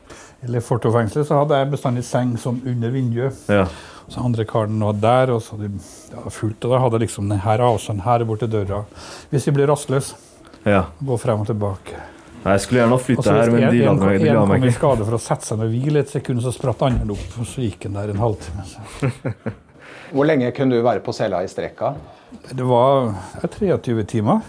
Eller 0.44 0.62
Fortofengselet 0.62 1.26
så 1.26 1.40
hadde 1.40 1.56
jeg 1.58 1.70
bestandig 1.72 2.04
seng 2.06 2.36
som 2.38 2.60
under 2.64 2.92
vinduet. 2.94 3.40
Ja. 3.50 3.66
Så 4.08 4.22
andre 4.24 4.44
karen 4.48 4.78
var 4.80 4.92
der, 5.00 5.32
og 5.34 5.42
så 5.44 5.56
hadde 5.56 5.72
de 5.72 5.80
ja, 6.14 6.22
fullt. 6.32 6.64
Og 6.64 6.72
da 6.72 6.78
hadde 6.84 7.00
liksom 7.02 7.28
denne 7.28 7.56
avstanden 7.68 8.04
her 8.04 8.24
borte 8.28 8.48
døra. 8.48 8.84
Hvis 9.32 9.48
de 9.48 9.56
blir 9.56 9.68
rastløse, 9.68 10.16
ja. 10.64 10.86
gå 11.00 11.18
frem 11.20 11.42
og 11.42 11.50
tilbake. 11.50 11.98
Nei, 12.44 12.52
Jeg 12.54 12.64
skulle 12.64 12.82
gjerne 12.82 12.96
ha 12.96 13.02
flytta 13.02 13.34
her, 13.34 13.50
men 13.54 13.64
de 13.72 13.80
la 13.82 13.94
meg, 13.98 14.20
ikke. 14.20 14.34
en 14.34 14.52
kom 14.52 14.68
i 14.68 14.74
skade 14.76 15.06
for 15.08 15.16
å 15.18 15.22
sette 15.22 15.48
seg 15.48 15.58
ned 15.58 15.68
og 15.68 15.74
hvile 15.74 16.04
et 16.04 16.12
sekund, 16.12 16.44
så 16.44 16.52
spratt 16.54 16.84
andre 16.86 17.16
opp, 17.16 17.32
og 17.40 17.48
så 17.50 17.64
gikk 17.64 17.88
han 17.88 17.98
der 17.98 18.12
en 18.14 18.22
halvtime. 18.22 19.34
Hvor 20.14 20.28
lenge 20.28 20.52
kunne 20.56 20.78
du 20.78 20.86
være 20.86 21.02
på 21.04 21.12
cella 21.16 21.42
i 21.44 21.50
strekka? 21.50 21.92
Det 22.48 22.64
var 22.64 23.10
23 23.42 24.06
timer. 24.08 24.40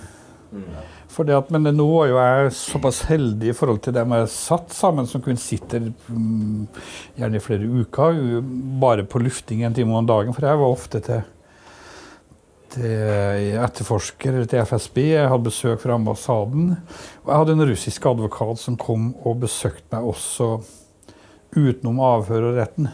Fordi 1.10 1.34
at, 1.36 1.50
men 1.52 1.66
nå 1.76 1.86
var 1.90 2.08
jo 2.08 2.20
jeg 2.22 2.52
såpass 2.56 3.02
heldig 3.10 3.50
i 3.52 3.56
forhold 3.58 3.82
til 3.84 3.96
dem 3.98 4.14
jeg 4.16 4.30
satt 4.32 4.72
sammen, 4.76 5.08
som 5.10 5.24
kunne 5.26 5.42
sitte 5.42 5.82
mm, 5.82 6.68
gjerne 7.20 7.40
i 7.40 7.44
flere 7.44 7.68
uker, 7.82 8.22
bare 8.80 9.04
på 9.10 9.22
lufting 9.26 9.66
en 9.68 9.76
time 9.76 9.98
om 9.98 10.08
dagen. 10.08 10.32
For 10.38 10.48
jeg 10.48 10.62
var 10.62 10.78
ofte 10.78 11.02
til, 11.04 11.26
til 12.76 13.58
etterforsker 13.60 14.34
eller 14.34 14.50
til 14.50 14.66
FSB. 14.66 14.98
Jeg 15.12 15.32
hadde 15.32 15.50
besøk 15.50 15.82
fra 15.84 15.98
ambassaden. 15.98 16.72
Og 17.24 17.32
jeg 17.32 17.42
hadde 17.42 17.58
en 17.58 17.68
russisk 17.72 18.08
advokat 18.12 18.62
som 18.62 18.80
kom 18.80 19.12
og 19.24 19.42
besøkte 19.44 19.88
meg 19.94 20.10
også 20.12 20.52
utenom 21.58 22.02
avhør 22.06 22.52
og 22.52 22.60
retten. 22.62 22.90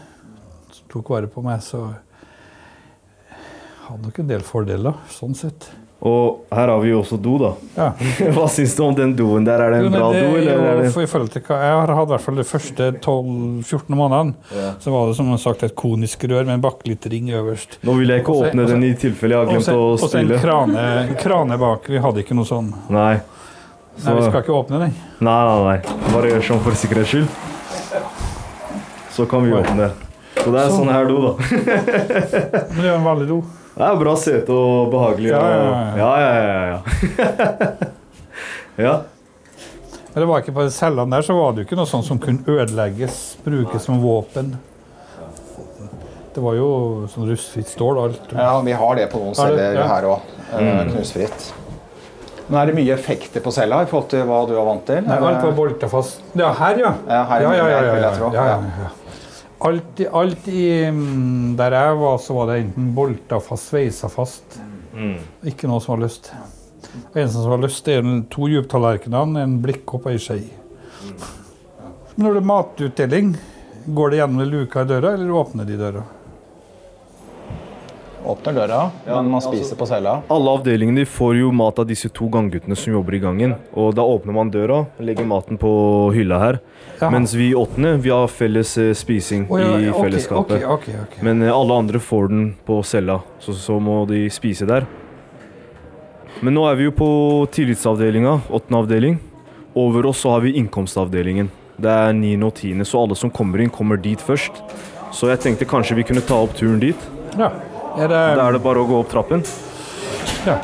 Som 0.74 0.92
tok 0.92 1.12
vare 1.14 1.30
på 1.30 1.44
meg. 1.44 1.62
Så 1.64 1.82
jeg 1.86 3.40
hadde 3.88 4.08
nok 4.08 4.22
en 4.22 4.32
del 4.32 4.46
fordeler, 4.46 5.02
sånn 5.14 5.36
sett. 5.38 5.70
Og 6.06 6.42
her 6.52 6.68
har 6.68 6.80
vi 6.82 6.90
jo 6.90 6.98
også 7.00 7.16
do, 7.24 7.38
da. 7.40 7.50
Ja. 7.74 7.86
Hva 8.36 8.44
syns 8.52 8.74
du 8.76 8.82
om 8.84 8.94
den 8.94 9.14
doen 9.16 9.46
der? 9.46 9.62
Er 9.64 9.70
det 9.72 9.78
Jo, 9.80 9.86
en 9.88 9.92
nei, 9.94 10.00
bra 10.02 10.08
det 10.12 10.20
do, 10.20 10.34
er 10.36 10.50
eller? 10.52 10.82
jo 10.92 11.02
i 11.02 11.08
forhold 11.08 11.30
til 11.32 11.42
hva 11.46 11.56
Jeg 11.64 11.72
har 11.80 11.92
hatt 11.96 12.10
i 12.10 12.12
hvert 12.12 12.24
fall 12.26 12.36
de 12.36 12.44
første 12.46 12.88
12-14 13.00 13.96
månedene. 13.96 14.34
Ja. 14.52 14.68
Så 14.84 14.92
var 14.92 15.08
det 15.08 15.16
som 15.16 15.32
sagt 15.40 15.64
et 15.66 15.74
konisk 15.74 16.26
rør 16.28 16.44
med 16.44 16.58
en 16.58 16.64
bakkelittering 16.66 17.32
øverst. 17.40 17.78
Nå 17.88 17.96
vil 17.96 18.12
jeg 18.12 18.22
ikke 18.22 18.34
også, 18.36 18.50
åpne 18.52 18.66
også, 18.66 18.74
den 18.76 18.84
i 18.84 18.92
tilfelle 19.06 19.34
jeg 19.38 19.40
har 19.40 19.50
glemt 19.54 19.64
også, 19.64 19.78
å 19.80 19.88
og 19.96 20.04
så 20.04 20.20
en 20.20 20.34
krane, 20.44 20.86
krane 21.24 21.58
bak. 21.64 21.88
Vi 21.88 22.04
hadde 22.04 22.22
ikke 22.26 22.36
noe 22.36 22.50
sånn. 22.52 22.70
Nei. 22.92 23.14
Nei, 24.04 24.12
vi 24.20 24.28
skal 24.28 24.42
ikke 24.44 24.52
åpne 24.60 24.82
den. 24.84 24.96
Nei, 25.24 25.40
nei, 25.48 25.58
nei. 25.64 25.98
Bare 26.12 26.34
gjør 26.34 26.42
sånn 26.52 26.60
for 26.68 26.76
sikkerhets 26.76 27.14
skyld. 27.16 27.28
Så 29.16 29.24
kan 29.30 29.46
vi 29.48 29.56
åpne. 29.56 29.94
Så 30.36 30.50
det 30.52 30.60
er 30.60 30.68
Sånn. 30.68 30.82
sånn 30.84 30.92
her 30.92 31.06
do, 31.08 31.16
da. 31.24 31.30
Men 32.76 32.82
det 32.84 32.90
er 32.90 32.96
en 32.98 33.06
vanlig 33.08 33.28
do. 33.32 33.38
Det 33.76 33.84
er 33.84 33.98
bra 34.00 34.14
sete 34.16 34.54
og 34.56 34.88
behagelig. 34.92 35.28
Ja, 35.34 35.42
ja, 35.52 35.64
ja. 35.64 35.74
ja, 36.00 36.12
ja, 36.20 36.30
ja, 36.40 36.62
ja. 36.70 36.78
ja. 38.86 38.96
Det 40.16 40.24
var 40.24 40.40
ikke 40.40 40.54
på 40.56 40.64
de 40.64 40.70
cellene 40.72 41.12
der 41.12 41.24
så 41.26 41.34
var 41.36 41.52
det 41.52 41.60
jo 41.60 41.66
ikke 41.66 41.76
noe 41.76 41.88
sånt 41.90 42.06
som 42.06 42.16
kunne 42.16 42.40
ødelegges, 42.48 43.36
brukes 43.44 43.84
som 43.84 43.98
våpen. 44.00 44.54
Det 46.32 46.40
var 46.40 46.56
jo 46.56 46.70
sånn 47.12 47.28
rustfritt 47.28 47.68
stål 47.68 48.00
alt. 48.00 48.32
Ja, 48.32 48.54
vi 48.64 48.72
har 48.80 48.96
det 48.96 49.10
på 49.12 49.20
noen 49.20 49.36
celler 49.36 49.76
ja. 49.76 49.84
her 49.92 50.08
òg. 50.08 50.24
Knusfritt. 50.88 51.50
Men 52.46 52.60
er 52.62 52.70
det 52.70 52.78
mye 52.78 52.94
effekter 52.96 53.44
på 53.44 53.52
cella 53.52 53.82
i 53.84 53.90
forhold 53.90 54.08
til 54.14 54.24
hva 54.24 54.40
du 54.48 54.54
er 54.56 54.64
vant 54.70 54.88
til? 54.88 55.04
Nei, 55.04 55.20
alt 55.20 55.44
var 55.44 55.56
bolta 55.60 55.92
fast. 55.92 56.24
Ja, 56.32 56.48
her, 56.62 56.80
ja. 56.80 56.94
Ja, 57.10 57.22
her 57.34 57.44
ja, 57.44 57.52
ja, 57.58 57.66
ja, 57.74 57.76
ja, 57.76 57.96
ja, 58.06 58.12
ja, 58.16 58.30
ja, 58.40 58.84
ja. 58.86 58.92
Alt, 59.64 60.00
alt 60.12 60.48
i 60.52 60.90
mm, 60.90 61.56
Der 61.56 61.72
jeg 61.72 61.96
var, 61.96 62.18
så 62.20 62.34
var 62.36 62.50
det 62.50 62.58
enten 62.64 62.90
bolta 62.96 63.38
fast, 63.40 63.70
sveisa 63.72 64.08
fast. 64.12 64.58
Ikke 65.44 65.68
noe 65.68 65.80
som 65.80 65.94
var 65.96 66.02
løst. 66.06 66.30
Det 67.12 67.22
eneste 67.22 67.40
som 67.42 67.50
var 67.52 67.62
løst, 67.64 67.88
er 67.88 67.98
en- 68.04 68.24
to 68.32 68.48
djuptallerkener, 68.48 69.36
en 69.42 69.58
blikkopp 69.62 70.06
og 70.06 70.12
ei 70.12 70.18
skje. 70.18 70.38
Men 72.16 72.26
når 72.26 72.34
det 72.34 72.42
er 72.42 72.50
matutdeling, 72.52 73.32
går 73.94 74.10
det 74.10 74.18
gjennom 74.20 74.50
luka 74.50 74.80
i 74.84 74.88
døra, 74.88 75.14
eller 75.14 75.32
åpner 75.36 75.66
de 75.68 75.76
døra? 75.76 76.04
Åpner 78.26 78.52
døra, 78.52 78.90
men 79.06 79.28
man 79.30 79.42
spiser 79.44 79.78
på 79.78 79.86
cella. 79.86 80.16
Alle 80.34 80.54
avdelingene 80.58 81.04
får 81.06 81.36
jo 81.38 81.52
mat 81.54 81.78
av 81.78 81.86
disse 81.86 82.08
to 82.10 82.26
gangguttene 82.32 82.74
som 82.74 82.96
jobber 82.96 83.14
i 83.14 83.20
gangen. 83.22 83.52
Og 83.78 83.92
da 83.94 84.02
åpner 84.02 84.34
man 84.34 84.50
døra, 84.50 84.80
legger 84.98 85.28
maten 85.30 85.60
på 85.62 85.70
hylla 86.16 86.40
her. 86.42 86.58
Ja. 86.98 87.10
Mens 87.14 87.36
vi 87.38 87.52
åttende, 87.54 87.94
vi 88.02 88.10
har 88.10 88.26
felles 88.26 88.72
eh, 88.82 88.90
spising 88.98 89.44
oh, 89.46 89.60
ja, 89.60 89.76
i 89.78 89.92
ok, 89.92 90.00
fellesskapet. 90.02 90.64
ok, 90.64 90.72
ok, 90.74 90.88
ok. 91.04 91.14
Men 91.28 91.44
eh, 91.44 91.52
alle 91.54 91.76
andre 91.84 92.00
får 92.02 92.32
den 92.32 92.48
på 92.66 92.80
cella, 92.82 93.20
så, 93.38 93.54
så 93.54 93.78
må 93.78 94.00
de 94.10 94.24
spise 94.34 94.66
der. 94.66 94.88
Men 96.42 96.58
nå 96.58 96.66
er 96.66 96.80
vi 96.80 96.88
jo 96.88 96.96
på 96.96 97.10
tillitsavdelinga, 97.54 98.40
åttende 98.50 98.82
avdeling. 98.82 99.20
Over 99.78 100.10
oss 100.10 100.24
så 100.24 100.34
har 100.34 100.42
vi 100.42 100.56
innkomstavdelingen. 100.58 101.52
Det 101.78 101.94
er 101.94 102.12
niende 102.16 102.50
og 102.50 102.58
tiende, 102.58 102.88
så 102.88 103.04
alle 103.04 103.14
som 103.14 103.30
kommer 103.30 103.62
inn, 103.62 103.70
kommer 103.70 104.00
dit 104.02 104.18
først. 104.18 104.58
Så 105.14 105.30
jeg 105.30 105.44
tenkte 105.44 105.68
kanskje 105.68 106.00
vi 106.00 106.08
kunne 106.10 106.24
ta 106.26 106.42
opp 106.42 106.58
turen 106.58 106.82
dit. 106.82 107.08
Ja. 107.38 107.52
Er 107.96 108.08
det, 108.08 108.22
Da 108.36 108.46
er 108.48 108.52
det 108.56 108.62
bare 108.64 108.82
å 108.82 108.88
gå 108.88 108.98
opp 109.00 109.10
trappen. 109.12 109.42
ja. 110.46 110.56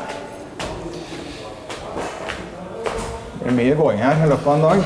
Det 3.39 3.49
er 3.51 3.55
mye 3.57 3.75
gåing 3.75 3.97
her 3.99 4.21
i 4.23 4.27
løpet 4.29 4.47
av 4.47 4.53
en 4.55 4.61
dag. 4.63 4.83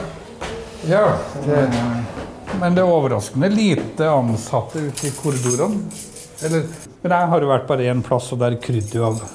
Ja, 0.88 1.02
det, 1.46 1.58
men 2.58 2.74
det 2.78 2.82
er 2.82 2.90
overraskende 2.90 3.50
lite 3.54 4.08
ansatte 4.10 4.82
ute 4.88 5.10
i 5.10 5.12
korridorene. 5.14 5.84
Eller, 6.48 6.64
men 7.04 7.14
jeg 7.14 7.30
har 7.34 7.44
jo 7.44 7.50
vært 7.52 7.68
bare 7.70 7.86
én 7.92 8.02
plass, 8.06 8.32
og 8.34 8.40
der 8.42 8.56
krydder 8.62 9.02
jo 9.02 9.06
alle. 9.12 9.30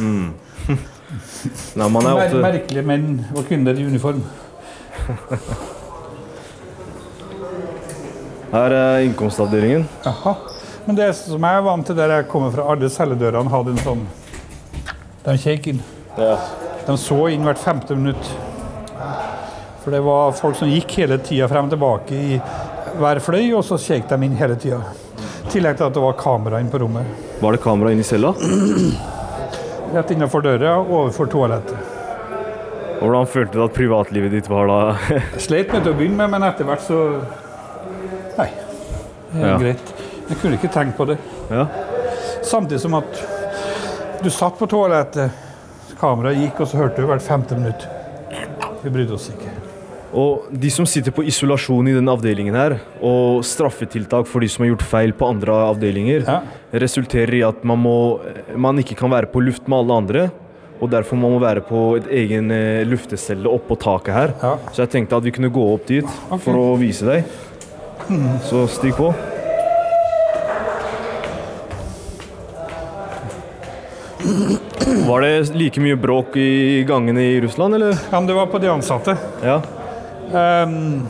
Nei, 1.78 1.88
man 1.90 2.06
er 2.06 2.14
ofte... 2.16 2.42
merkelige 2.42 2.86
menn 2.86 3.08
og 3.34 3.46
kvinner 3.46 3.78
i 3.78 3.86
uniform. 3.86 4.22
Her 8.50 8.74
er 8.74 9.06
innkomstavdelingen. 9.06 9.86
Jaha. 10.06 10.34
Men 10.90 10.96
det 10.98 11.12
som 11.14 11.44
jeg 11.46 11.54
er 11.54 11.62
vant 11.62 11.86
til 11.86 11.94
der 11.94 12.10
jeg 12.10 12.24
kommer 12.26 12.50
fra, 12.50 12.64
alle 12.72 12.88
celledørene 12.90 13.50
hadde 13.52 13.70
en 13.76 13.76
sånn 13.78 14.00
De 15.22 15.34
kjekk 15.38 15.68
inn. 15.70 15.76
De 16.18 16.96
så 16.98 17.18
inn 17.30 17.44
hvert 17.46 17.60
femte 17.62 17.94
minutt. 17.94 18.30
For 19.84 19.94
det 19.94 20.00
var 20.02 20.34
folk 20.34 20.58
som 20.58 20.66
gikk 20.66 20.96
hele 20.98 21.20
tida 21.22 21.46
frem 21.52 21.68
og 21.68 21.76
tilbake 21.76 22.18
i 22.18 22.40
hver 22.98 23.20
fløy, 23.22 23.52
og 23.54 23.62
så 23.68 23.78
kjekk 23.78 24.08
de 24.10 24.18
inn 24.26 24.34
hele 24.40 24.56
tida. 24.58 24.80
I 25.46 25.52
tillegg 25.54 25.78
til 25.78 25.86
at 25.86 25.94
det 25.94 26.02
var 26.08 26.18
kamera 26.18 26.58
inne 26.58 26.74
på 26.74 26.82
rommet. 26.82 27.06
Var 27.38 27.54
det 27.54 27.62
kamera 27.68 27.94
inne 27.94 28.02
i 28.02 28.10
cella? 28.10 28.34
Rett 29.94 30.10
innenfor 30.16 30.42
døra, 30.48 30.74
overfor 30.82 31.30
toalettet. 31.30 31.78
Hvordan 32.98 33.30
følte 33.30 33.60
du 33.60 33.62
at 33.68 33.78
privatlivet 33.78 34.34
ditt 34.34 34.50
var 34.50 34.66
da? 34.74 34.80
Jeg 35.14 35.46
slet 35.46 35.70
med 35.70 35.86
det 35.86 35.94
å 35.94 36.02
begynne 36.02 36.18
med, 36.24 36.34
men 36.34 36.50
etter 36.50 36.66
hvert 36.66 36.82
så 36.90 37.00
Nei. 38.42 38.50
Det 39.30 39.38
er 39.38 39.52
Ja. 39.54 39.58
greit. 39.62 39.96
Jeg 40.30 40.38
kunne 40.40 40.56
ikke 40.58 40.70
tenkt 40.72 40.96
på 40.98 41.08
det. 41.10 41.18
ja. 41.50 41.66
Samtidig 42.46 42.80
som 42.80 42.94
at 42.96 43.18
du 44.24 44.30
satt 44.32 44.56
på 44.58 44.66
toalettet, 44.70 45.30
kameraet 46.00 46.38
gikk, 46.40 46.60
og 46.62 46.68
så 46.70 46.78
hørte 46.80 47.02
du 47.02 47.08
hvert 47.10 47.24
femte 47.24 47.56
minutt. 47.58 47.82
Vi 48.80 48.92
brydde 48.92 49.12
oss 49.16 49.26
ikke. 49.32 49.50
Og 50.16 50.46
de 50.50 50.70
som 50.72 50.86
sitter 50.88 51.12
på 51.14 51.22
isolasjon 51.28 51.86
i 51.86 51.92
denne 51.94 52.10
avdelingen 52.16 52.56
her, 52.56 52.78
og 53.04 53.44
straffetiltak 53.46 54.26
for 54.26 54.42
de 54.42 54.48
som 54.50 54.64
har 54.64 54.72
gjort 54.72 54.86
feil 54.88 55.12
på 55.14 55.28
andre 55.28 55.52
avdelinger, 55.68 56.24
Ja. 56.26 56.40
resulterer 56.72 57.34
i 57.34 57.42
at 57.46 57.62
man, 57.62 57.78
må, 57.78 58.20
man 58.56 58.78
ikke 58.80 58.96
kan 58.98 59.10
være 59.12 59.28
på 59.30 59.42
luft 59.44 59.68
med 59.68 59.78
alle 59.78 59.98
andre, 60.04 60.30
Og 60.80 60.88
derfor 60.88 61.14
må 61.20 61.28
man 61.28 61.42
være 61.42 61.60
på 61.60 61.96
et 61.98 62.06
egen 62.08 62.50
eh, 62.50 62.86
luftecelle 62.88 63.44
oppå 63.44 63.76
taket 63.76 64.14
her. 64.14 64.30
Ja. 64.40 64.54
Så 64.72 64.80
jeg 64.80 64.88
tenkte 64.94 65.16
at 65.18 65.22
vi 65.26 65.30
kunne 65.30 65.50
gå 65.52 65.74
opp 65.74 65.84
dit 65.86 66.06
okay. 66.30 66.38
for 66.40 66.56
å 66.56 66.78
vise 66.80 67.04
deg. 67.04 67.24
Så 68.48 68.62
stig 68.66 68.94
på. 68.96 69.10
Var 75.06 75.20
det 75.20 75.54
like 75.58 75.80
mye 75.82 75.96
bråk 75.96 76.36
i 76.36 76.82
gangene 76.88 77.22
i 77.22 77.40
Russland, 77.40 77.74
eller? 77.74 77.96
Ja, 78.10 78.20
men 78.20 78.26
det 78.26 78.34
var 78.36 78.46
på 78.46 78.58
de 78.62 78.68
ansatte. 78.72 79.16
Ja. 79.44 79.60
Um, 80.32 81.06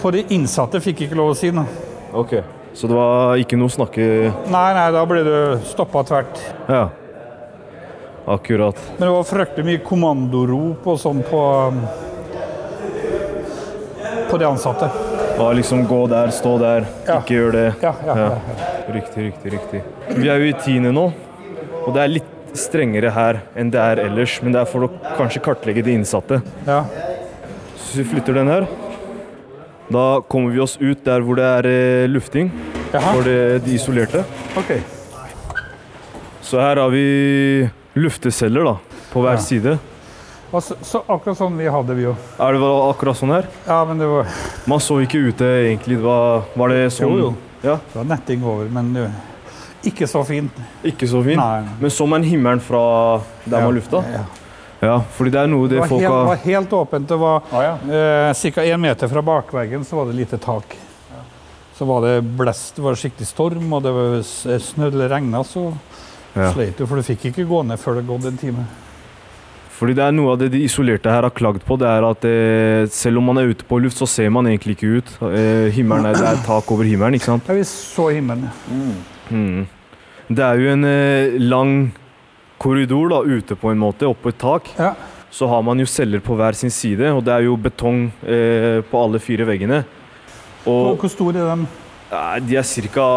på 0.00 0.10
de 0.14 0.24
innsatte 0.32 0.80
fikk 0.80 1.00
jeg 1.02 1.10
ikke 1.10 1.18
lov 1.20 1.32
å 1.34 1.38
si 1.38 1.50
noe. 1.54 1.66
Ok. 2.16 2.36
Så 2.74 2.88
det 2.90 2.96
var 2.96 3.36
ikke 3.38 3.54
noe 3.60 3.70
snakke 3.70 4.04
Nei, 4.50 4.68
nei, 4.74 4.86
da 4.90 5.04
ble 5.06 5.20
du 5.26 5.34
stoppa 5.68 6.02
tvert. 6.08 6.40
Ja. 6.66 6.88
Akkurat. 8.26 8.78
Men 8.96 9.06
det 9.08 9.12
var 9.14 9.26
fryktelig 9.28 9.66
mye 9.68 9.82
kommandorop 9.84 10.86
og 10.90 10.98
sånn 10.98 11.20
på 11.28 11.42
um, 11.68 11.82
På 14.30 14.38
de 14.40 14.48
ansatte. 14.48 14.88
Ja, 15.38 15.50
liksom 15.52 15.84
gå 15.90 16.06
der, 16.10 16.30
stå 16.34 16.56
der, 16.62 16.86
Ja. 17.06 17.18
ikke 17.20 17.34
gjør 17.36 17.52
det. 17.52 17.66
Ja, 17.82 17.92
ja, 18.06 18.16
Ja. 18.16 18.28
ja. 18.30 18.92
Riktig, 18.94 19.24
riktig, 19.30 19.52
riktig. 19.52 19.82
Vi 20.16 20.28
er 20.28 20.38
jo 20.42 20.48
i 20.50 20.56
tiende 20.64 20.92
nå, 20.92 21.08
og 21.86 21.92
det 21.94 22.02
er 22.04 22.12
litt 22.18 22.30
strengere 22.54 23.10
her 23.10 23.40
enn 23.58 23.70
det 23.74 23.80
er 23.82 24.00
ellers. 24.06 24.38
Men 24.42 24.52
det 24.54 24.60
er 24.62 24.68
for 24.70 24.86
å 24.86 24.90
kanskje 25.18 25.42
kartlegge 25.44 25.82
de 25.84 25.94
innsatte. 25.98 26.42
ja. 26.66 26.84
Så 27.84 28.00
vi 28.00 28.04
flytter 28.10 28.34
den 28.34 28.48
her. 28.50 28.64
Da 29.92 30.20
kommer 30.26 30.50
vi 30.50 30.58
oss 30.64 30.76
ut 30.80 31.04
der 31.04 31.20
hvor 31.22 31.36
det 31.38 31.44
er 31.44 31.66
eh, 31.68 32.06
lufting 32.10 32.48
Jaha. 32.92 33.12
for 33.12 33.22
det, 33.22 33.36
de 33.66 33.74
isolerte. 33.76 34.24
OK. 34.58 34.72
Så 36.42 36.58
her 36.60 36.76
har 36.80 36.90
vi 36.90 37.68
lufteceller 37.94 38.64
da, 38.66 38.76
på 39.12 39.22
hver 39.22 39.36
Ja. 39.38 39.42
side. 39.44 39.76
Så, 40.54 40.76
så 40.86 41.00
akkurat 41.10 41.36
sånn 41.38 41.56
vi 41.58 41.66
hadde, 41.66 41.94
vi 41.98 42.04
jo. 42.06 42.12
Er 42.38 42.52
det 42.54 42.60
var 42.62 42.90
akkurat 42.92 43.16
sånn 43.18 43.32
her? 43.34 43.46
Ja, 43.66 43.80
men 43.84 43.98
det 43.98 44.06
var, 44.06 44.26
Man 44.70 44.78
så 44.82 45.00
ikke 45.02 45.18
ute 45.30 45.44
egentlig. 45.66 45.96
Det 45.98 46.04
var, 46.04 46.44
var 46.54 46.68
det 46.70 46.82
sånn? 46.94 47.10
Jo, 47.10 47.18
jo. 47.18 47.34
Ja, 47.64 47.78
det 47.92 47.96
var 47.98 48.04
netting 48.10 48.44
over, 48.46 48.68
men 48.70 48.92
det, 48.94 49.08
ikke 49.86 50.06
så 50.10 50.24
fint. 50.26 50.52
ikke 50.84 51.06
så 51.08 51.22
fin. 51.24 51.36
Nei. 51.36 51.62
Men 51.80 51.90
så 51.90 52.06
man 52.08 52.22
himmelen 52.24 52.60
fra 52.60 53.20
der 53.44 53.58
Ja. 53.58 53.64
man 53.64 53.74
lufta? 53.74 54.02
Ja. 54.12 54.24
Ja, 54.84 54.98
fordi 55.16 55.30
det 55.32 55.40
er 55.40 55.46
noe 55.48 55.68
Det 55.68 55.78
det 55.80 55.88
folk 55.88 56.02
helt, 56.02 56.12
det 56.12 56.26
var 56.28 56.36
helt 56.44 56.70
åpent. 56.76 57.08
Det 57.08 57.16
var 57.18 57.42
ah, 57.52 57.62
ja. 57.62 57.74
eh, 58.28 58.34
ca. 58.52 58.60
én 58.60 58.80
meter 58.80 59.08
fra 59.08 59.22
bakveggen 59.22 59.84
så 59.84 59.96
var 59.96 60.06
det 60.10 60.14
lite 60.18 60.36
tak. 60.38 60.76
Så 61.74 61.86
var 61.88 62.02
det 62.02 62.22
blest, 62.36 62.76
det 62.76 62.82
var 62.84 62.94
skikkelig 62.94 63.26
storm, 63.26 63.72
og 63.72 63.82
det 63.82 63.92
var 63.92 64.18
s- 64.20 64.46
snø 64.74 64.88
eller 64.92 65.08
regna, 65.08 65.40
så 65.42 65.72
Ja. 66.36 66.52
sleit 66.52 66.76
du, 66.76 66.86
for 66.86 66.96
du 66.96 67.02
fikk 67.02 67.24
ikke 67.32 67.46
gå 67.48 67.62
ned 67.66 67.78
før 67.78 67.94
det 67.96 68.06
gått 68.06 68.26
en 68.26 68.36
time. 68.36 68.66
Fordi 69.74 69.94
det 69.94 70.04
er 70.04 70.12
noe 70.12 70.32
av 70.32 70.38
det 70.38 70.50
de 70.52 70.60
isolerte 70.64 71.10
her 71.10 71.22
har 71.22 71.30
klagd 71.30 71.64
på, 71.66 71.76
det 71.78 71.88
er 71.88 72.04
at 72.06 72.24
eh, 72.24 72.86
selv 72.94 73.18
om 73.18 73.24
man 73.24 73.38
er 73.38 73.48
ute 73.50 73.64
på 73.64 73.80
luft, 73.82 73.96
så 73.98 74.06
ser 74.06 74.28
man 74.30 74.44
egentlig 74.46 74.76
ikke 74.76 74.98
ut. 75.00 75.08
Eh, 75.32 75.70
himmelen 75.74 76.06
er, 76.06 76.14
det 76.14 76.28
er 76.28 76.36
tak 76.46 76.70
over 76.70 76.84
himmelen, 76.84 77.14
ikke 77.14 77.24
sant? 77.32 77.42
Ja, 77.48 77.54
vi 77.54 77.62
så 77.64 78.12
himmelen. 78.14 78.50
Mm. 78.70 78.94
Det 79.30 80.44
er 80.44 80.60
jo 80.60 80.70
en 80.72 80.84
eh, 80.88 81.34
lang 81.40 81.74
korridor 82.58 83.10
da, 83.12 83.18
ute 83.26 83.56
på 83.60 83.70
en 83.72 83.78
måte, 83.80 84.06
oppå 84.08 84.30
et 84.32 84.38
tak. 84.40 84.70
Ja. 84.78 84.94
Så 85.34 85.48
har 85.50 85.62
man 85.66 85.80
jo 85.82 85.86
celler 85.90 86.20
på 86.22 86.36
hver 86.38 86.54
sin 86.54 86.70
side, 86.70 87.10
og 87.12 87.24
det 87.26 87.32
er 87.34 87.46
jo 87.48 87.56
betong 87.58 88.06
eh, 88.22 88.80
på 88.86 89.00
alle 89.04 89.18
fire 89.20 89.44
veggene. 89.48 89.82
Og 90.70 90.94
hvor 91.00 91.10
store 91.12 91.42
er 91.42 91.56
de? 91.56 91.66
eh, 92.14 92.36
de 92.46 92.56
er 92.56 92.62
ca. 92.94 93.08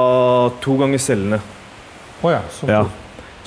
to 0.64 0.78
ganger 0.82 0.98
cellene. 1.00 1.40
Oh 2.24 2.32
ja. 2.34 2.42
Så 2.50 2.68
Ja. 2.68 2.86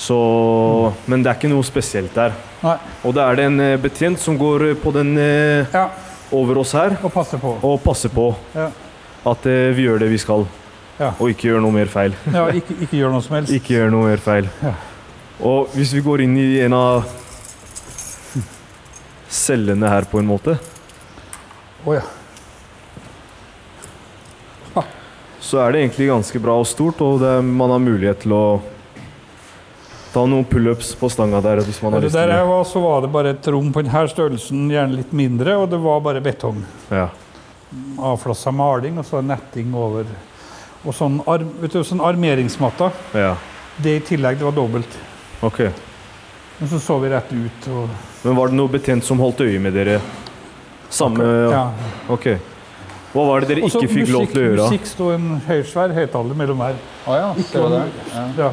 så 0.01 0.17
mm. 0.17 0.95
men 1.11 1.23
det 1.23 1.29
er 1.33 1.35
ikke 1.37 1.51
noe 1.53 1.65
spesielt 1.67 2.15
der. 2.15 2.33
Nei. 2.63 2.77
Og 3.05 3.13
da 3.17 3.27
er 3.31 3.37
det 3.37 3.45
en 3.51 3.61
eh, 3.61 3.77
betjent 3.77 4.19
som 4.23 4.39
går 4.39 4.71
eh, 4.71 4.75
på 4.79 4.93
den 4.95 5.17
eh, 5.19 5.67
Ja, 5.75 5.89
over 6.33 6.59
oss 6.63 6.73
her 6.73 6.95
og 7.03 7.13
passer 7.13 7.39
på. 7.43 7.57
og 7.63 7.83
passer 7.83 8.09
på 8.09 8.31
Ja. 8.55 8.71
at 9.27 9.47
eh, 9.51 9.75
vi 9.75 9.83
gjør 9.89 9.99
det 9.99 10.09
vi 10.15 10.19
skal. 10.23 10.47
Ja. 11.01 11.15
Og 11.17 11.33
ikke 11.33 11.49
gjør 11.49 11.63
noe 11.65 11.73
mer 11.73 11.89
feil. 11.89 12.15
Ja, 12.29 12.45
ikke, 12.53 12.77
ikke 12.85 12.99
gjør 12.99 13.15
noe 13.15 13.25
som 13.25 13.39
helst. 13.39 13.53
Ikke 13.57 13.73
gjør 13.79 13.93
noe 13.95 14.11
mer 14.11 14.21
feil. 14.21 14.51
Ja. 14.61 14.75
Og 15.41 15.73
hvis 15.73 15.95
vi 15.97 16.03
går 16.05 16.27
inn 16.27 16.37
i 16.37 16.49
en 16.61 16.77
av 16.77 17.09
cellene 19.33 19.89
her 19.89 20.05
på 20.11 20.21
en 20.21 20.29
måte, 20.29 20.59
Å 21.89 21.95
ja. 21.97 22.03
så 25.41 25.59
er 25.65 25.73
det 25.73 25.81
egentlig 25.81 26.11
ganske 26.11 26.41
bra 26.45 26.55
og 26.61 26.67
stort, 26.69 27.01
og 27.03 27.23
det, 27.23 27.31
man 27.43 27.73
har 27.73 27.81
mulighet 27.83 28.21
til 28.23 28.35
å 28.37 28.43
ta 30.13 30.27
noen 30.29 30.45
pullups 30.47 30.93
på 30.99 31.09
stanga 31.11 31.41
der 31.43 31.63
hvis 31.65 31.81
man 31.83 31.97
har 31.97 32.05
lyst 32.05 32.15
til 32.15 32.29
det. 32.31 32.37
var, 32.51 32.65
så 32.69 32.83
var 32.85 33.01
det 33.03 33.11
bare 33.15 33.33
et 33.35 33.49
rom 33.51 33.73
på 33.73 33.83
denne 33.83 34.03
størrelsen, 34.13 34.69
gjerne 34.71 34.99
litt 35.01 35.15
mindre, 35.17 35.57
og 35.57 35.71
det 35.73 35.81
var 35.83 36.05
bare 36.05 36.23
betong. 36.23 36.61
Ja. 36.93 37.09
Avflassa 38.13 38.53
maling, 38.55 39.01
og 39.01 39.09
så 39.09 39.25
netting 39.25 39.73
over. 39.75 40.05
Og 40.85 40.95
sånn, 40.97 41.19
arm, 41.29 41.51
vet 41.61 41.73
du, 41.77 41.83
sånn 41.85 42.01
armeringsmatter. 42.05 42.91
ja. 43.15 43.35
Det 43.81 43.95
i 43.97 44.01
tillegg, 44.05 44.37
det 44.37 44.45
var 44.45 44.53
dobbelt. 44.53 44.97
Ok. 45.47 45.59
Men 46.59 46.69
så 46.69 46.79
så 46.85 46.99
vi 47.01 47.09
rett 47.09 47.31
ut. 47.33 47.69
Og, 47.73 47.89
Men 48.27 48.35
var 48.37 48.51
det 48.51 48.57
noe 48.59 48.69
betjent 48.69 49.05
som 49.07 49.19
holdt 49.23 49.41
øye 49.41 49.59
med 49.63 49.73
dere? 49.73 49.95
Samme 50.93 51.25
ja. 51.51 51.63
Ok. 52.13 52.27
Hva 53.15 53.25
var 53.27 53.41
det 53.41 53.49
dere 53.55 53.65
Og 53.65 53.73
så 53.73 53.81
ikke 53.81 53.95
fikk 53.95 54.13
lov 54.13 54.27
til 54.31 54.43
å 54.43 54.45
gjøre? 54.45 54.67
Musikk 54.69 54.85
sto 54.91 55.09
en 55.15 55.31
høysvær 55.47 55.95
høyttaler 55.97 56.37
mellom 56.43 56.61
her. 56.67 56.77
Å 57.09 57.17
ja, 57.23 57.31
ser 57.49 57.65
du 57.65 57.77
det? 57.79 57.81
Ja. 58.13 58.27
Ja. 58.43 58.51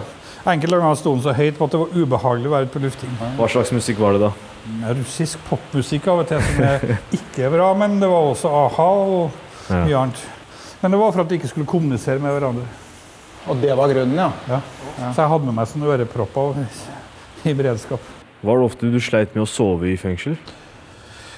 Enkelte 0.54 0.80
ganger 0.80 0.96
sto 1.02 1.12
den 1.18 1.26
så 1.28 1.34
høyt 1.36 1.58
på 1.60 1.68
at 1.68 1.76
det 1.76 1.82
var 1.84 1.98
ubehagelig 1.98 2.48
å 2.48 2.56
være 2.56 2.72
på 2.72 2.84
lufting. 2.86 3.12
Hva 3.36 3.50
slags 3.52 3.74
musikk 3.76 4.00
var 4.00 4.16
det 4.16 4.24
da? 4.30 4.32
Russisk 4.96 5.44
popmusikk 5.50 6.08
av 6.14 6.24
og 6.24 6.32
til 6.32 6.40
som 6.48 6.64
er 6.64 6.88
ikke 7.20 7.52
bra, 7.52 7.74
men 7.76 8.00
det 8.00 8.08
var 8.08 8.32
også 8.32 8.54
a-ha 8.64 8.90
og 9.04 9.44
Ja. 9.68 9.84
mye 9.84 9.98
annet. 10.06 10.22
Men 10.82 10.94
det 10.94 11.00
var 11.02 11.14
for 11.14 11.24
at 11.24 11.32
de 11.32 11.40
ikke 11.40 11.50
skulle 11.50 11.70
kommunisere 11.70 12.22
med 12.22 12.36
hverandre. 12.36 12.68
Og 13.48 13.58
det 13.62 13.74
var 13.80 13.90
grunnen, 13.90 14.18
ja. 14.20 14.30
Ja. 14.50 14.62
Så 15.00 15.24
jeg 15.24 15.32
hadde 15.32 15.48
med 15.48 15.56
meg 15.56 15.70
sånne 15.72 15.90
ørepropper 15.94 16.62
i 17.48 17.54
beredskap. 17.58 18.14
Var 18.46 18.60
det 18.60 18.68
ofte 18.68 18.90
du 18.92 19.00
sleit 19.02 19.34
med 19.34 19.46
å 19.46 19.50
sove 19.50 19.90
i 19.90 19.98
fengsel? 19.98 20.36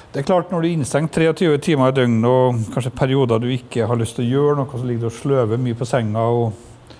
Det 0.10 0.23
er 0.23 0.25
klart 0.25 0.49
Når 0.49 0.63
du 0.63 0.67
er 0.67 0.73
innstengt 0.73 1.13
23 1.13 1.60
timer 1.62 1.91
i 1.91 1.95
døgnet 1.99 2.25
og 2.25 2.63
kanskje 2.73 2.91
perioder 2.97 3.41
du 3.43 3.52
ikke 3.54 3.86
har 3.88 3.99
lyst 3.99 4.17
til 4.17 4.25
å 4.25 4.32
gjøre 4.34 4.56
noe, 4.58 4.71
så 4.73 4.88
ligger 4.88 5.06
du 5.06 5.10
og 5.12 5.17
sløver 5.19 5.62
mye 5.62 5.78
på 5.78 5.86
senga, 5.86 6.23
og 6.25 6.97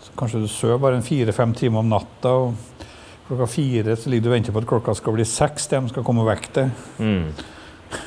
så 0.00 0.14
kanskje 0.16 0.40
du 0.40 0.48
sover 0.48 0.80
bare 0.80 0.98
en 0.98 1.04
fire-fem 1.04 1.52
timer 1.58 1.84
om 1.84 1.92
natta, 1.92 2.32
og 2.32 2.86
klokka 3.28 3.50
fire 3.52 3.96
så 3.96 4.10
ligger 4.10 4.24
du 4.24 4.30
og 4.30 4.36
venter 4.38 4.56
på 4.56 4.62
at 4.64 4.70
klokka 4.72 4.96
skal 4.96 5.18
bli 5.18 5.26
seks, 5.28 5.68
de 5.68 5.82
skal 5.92 6.06
komme 6.06 6.24
og 6.24 6.30
vekke 6.32 6.54
deg. 6.56 6.72
Mm. 6.96 8.00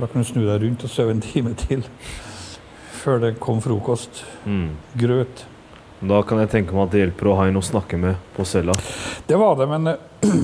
Da 0.00 0.08
kan 0.08 0.18
du 0.18 0.26
snu 0.26 0.42
deg 0.42 0.64
rundt 0.64 0.84
og 0.84 0.90
sove 0.90 1.14
en 1.14 1.22
time 1.22 1.54
til 1.62 1.86
før 3.00 3.24
det 3.24 3.32
kom 3.42 3.60
frokost. 3.64 4.22
Mm. 4.44 4.70
Grøt. 5.00 5.44
Da 6.00 6.22
kan 6.24 6.40
jeg 6.40 6.48
tenke 6.52 6.76
meg 6.76 6.86
at 6.86 6.94
det 6.94 7.02
hjelper 7.02 7.28
å 7.28 7.36
ha 7.40 7.46
en 7.50 7.60
å 7.60 7.64
snakke 7.64 7.98
med 8.00 8.16
på 8.36 8.46
cella. 8.48 8.72
Det 9.28 9.36
var 9.40 9.58
det, 9.60 9.66
men 9.68 9.90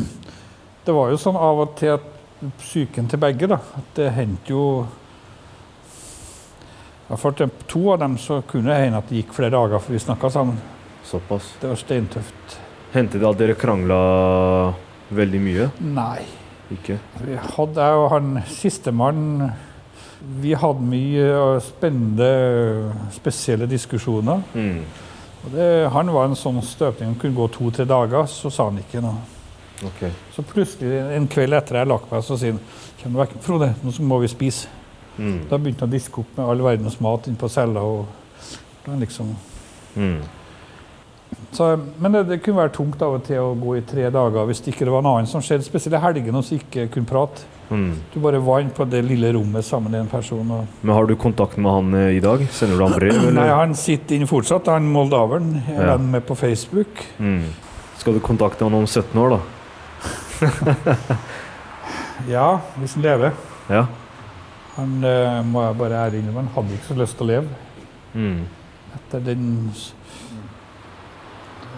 det 0.86 0.96
var 0.96 1.12
jo 1.12 1.20
sånn 1.20 1.38
av 1.40 1.64
og 1.64 1.74
til 1.80 1.94
at 1.94 2.12
psyken 2.60 3.08
til 3.08 3.20
begge, 3.22 3.48
da. 3.48 3.58
At 3.78 3.96
det 3.96 4.12
hendte 4.16 4.52
jo 4.52 4.86
For 7.06 7.30
to 7.70 7.80
av 7.92 8.00
dem 8.02 8.16
så 8.18 8.40
kunne 8.50 8.72
det 8.72 8.80
hende 8.82 8.98
at 8.98 9.08
det 9.08 9.20
gikk 9.20 9.36
flere 9.36 9.54
dager 9.54 9.78
før 9.78 9.94
vi 9.94 10.02
snakka 10.02 10.30
sammen. 10.34 10.56
Såpass. 11.06 11.52
Det 11.62 11.70
var 11.70 11.78
steintøft. 11.78 12.56
Hendte 12.92 13.20
det 13.22 13.28
at 13.28 13.38
dere 13.38 13.54
krangla 13.54 13.98
veldig 15.14 15.40
mye? 15.44 15.68
Nei. 15.86 16.24
Ikke? 16.74 16.98
Vi 17.22 17.36
hadde, 17.38 17.84
jeg 17.86 18.00
og 18.00 18.08
han 18.10 18.40
sistemann 18.50 19.22
Vi 20.42 20.54
hadde 20.56 20.86
mye 20.88 21.26
eh, 21.26 21.58
spennende, 21.64 22.30
spesielle 23.14 23.68
diskusjoner. 23.70 24.42
Mm. 24.54 24.80
Og 25.44 25.52
det, 25.54 25.66
han 25.94 26.12
var 26.14 26.26
en 26.26 26.38
sånn 26.38 26.62
støpning 26.64 27.12
som 27.12 27.18
kunne 27.20 27.36
gå 27.36 27.48
to-tre 27.54 27.86
dager, 27.88 28.26
så 28.30 28.50
sa 28.50 28.70
han 28.70 28.80
ikke 28.82 29.04
noe. 29.04 29.20
Okay. 29.84 30.10
Så 30.32 30.42
plutselig 30.46 31.02
en 31.12 31.28
kveld 31.28 31.54
etter 31.54 31.82
jeg 31.82 31.90
lagt 31.90 32.08
meg, 32.10 32.24
så 32.24 32.38
sier 32.40 32.56
han 33.02 33.18
vekk, 33.20 33.36
Frode, 33.44 33.74
nå 33.84 33.92
må 34.08 34.22
vi 34.24 34.30
spise. 34.32 34.72
Mm. 35.16 35.46
Da 35.50 35.58
begynte 35.60 35.84
han 35.84 35.92
å 35.92 35.96
diske 35.96 36.20
opp 36.20 36.32
med 36.36 36.48
all 36.48 36.64
verdens 36.64 36.98
mat 37.04 37.28
inne 37.28 37.40
på 37.40 37.50
cella. 37.52 37.84
og 37.84 38.96
liksom... 39.00 39.36
Mm. 39.96 40.18
Så, 41.52 41.68
men 41.98 42.12
det, 42.12 42.24
det 42.28 42.40
kunne 42.44 42.60
være 42.60 42.74
tungt 42.76 43.02
av 43.02 43.16
og 43.16 43.24
til 43.26 43.40
å 43.42 43.54
gå 43.58 43.78
i 43.78 43.84
tre 43.86 44.08
dager 44.12 44.46
hvis 44.46 44.60
det 44.62 44.74
ikke 44.74 44.88
var 44.92 45.04
noe 45.04 45.20
annet 45.20 45.30
som 45.30 45.42
skjedde. 45.44 45.66
Spesielt 45.66 45.96
i 45.98 46.02
helgene 46.02 46.42
så 46.44 46.58
ikke 46.58 46.88
kunne 46.92 47.08
prate. 47.08 47.46
Mm. 47.70 47.92
Du 48.12 48.20
bare 48.22 48.38
var 48.38 48.62
på 48.76 48.84
det 48.86 49.00
lille 49.04 49.32
rommet 49.34 49.64
sammen 49.66 49.90
med 49.90 50.00
en 50.04 50.10
person. 50.10 50.50
Og... 50.54 50.66
Men 50.82 50.94
har 50.94 51.06
du 51.08 51.16
kontakt 51.18 51.56
med 51.58 51.72
han 51.72 51.94
eh, 51.98 52.16
i 52.16 52.20
dag? 52.22 52.44
Sender 52.54 52.78
du 52.78 52.84
han 52.86 52.94
brev, 52.98 53.14
eller? 53.20 53.36
Nei, 53.40 53.48
han 53.50 53.74
sitter 53.74 54.16
inne 54.20 54.28
fortsatt. 54.30 54.70
Han 54.70 54.86
moldaveren. 54.92 55.54
Jeg 55.66 55.76
er 55.76 55.86
Ja. 55.90 55.96
venn 55.96 56.10
med 56.14 56.26
på 56.28 56.36
Facebook. 56.38 57.02
Mm. 57.18 57.42
Skal 57.98 58.14
du 58.14 58.20
kontakte 58.22 58.64
han 58.68 58.74
om 58.74 58.86
17 58.86 59.18
år, 59.18 59.36
da? 59.36 59.40
Ja, 62.28 62.46
hvis 62.80 62.94
han 62.96 63.02
lever. 63.04 63.34
Ja? 63.70 63.84
Han 64.76 64.96
eh, 65.04 65.42
må 65.46 65.62
jeg 65.66 65.76
bare 65.78 66.00
ære 66.06 66.18
innrømme, 66.20 66.42
han 66.46 66.52
hadde 66.56 66.74
ikke 66.76 66.88
så 66.90 66.96
lyst 66.98 67.16
til 67.18 67.26
å 67.26 67.28
leve. 67.30 67.60
Mm. 68.16 68.40
Etter 68.96 69.22
den 69.24 69.46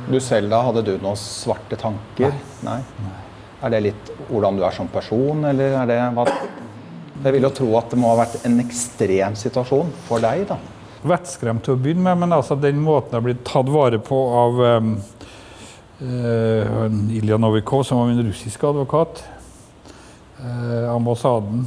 Du 0.09 0.19
selv 0.23 0.51
da, 0.53 0.61
hadde 0.65 0.83
du 0.87 0.93
noen 1.03 1.19
svarte 1.19 1.77
tanker? 1.79 2.33
Nei. 2.67 2.79
Er 3.59 3.73
det 3.75 3.81
litt 3.89 4.11
hvordan 4.29 4.59
du 4.59 4.63
er 4.63 4.75
som 4.75 4.89
person, 4.91 5.43
eller 5.49 5.75
er 5.81 5.89
det 5.91 5.99
hva 6.15 6.27
Jeg 7.25 7.35
vil 7.35 7.47
jo 7.49 7.51
tro 7.51 7.73
at 7.81 7.91
det 7.91 7.99
må 7.99 8.13
ha 8.13 8.21
vært 8.21 8.45
en 8.47 8.61
ekstrem 8.63 9.35
situasjon 9.39 9.89
for 10.07 10.23
deg, 10.23 10.45
da. 10.47 10.59
Vettskremt 11.09 11.65
til 11.67 11.75
å 11.75 11.81
begynne 11.81 12.05
med, 12.07 12.23
men 12.23 12.37
altså 12.37 12.55
den 12.59 12.79
måten 12.83 13.17
jeg 13.17 13.27
blitt 13.27 13.43
tatt 13.47 13.67
vare 13.71 13.99
på 14.03 14.19
av 14.39 14.63
um, 14.79 14.93
uh, 16.03 16.87
Ilja 17.19 17.39
Novikov, 17.39 17.83
som 17.87 17.99
var 17.99 18.11
min 18.11 18.23
russiske 18.27 18.67
advokat. 18.67 19.25
Uh, 20.39 20.95
ambassaden 20.95 21.67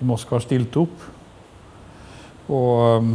i 0.00 0.08
Moskva 0.08 0.38
har 0.38 0.44
stilt 0.44 0.80
opp. 0.80 1.04
Og 2.48 3.04
um, 3.04 3.12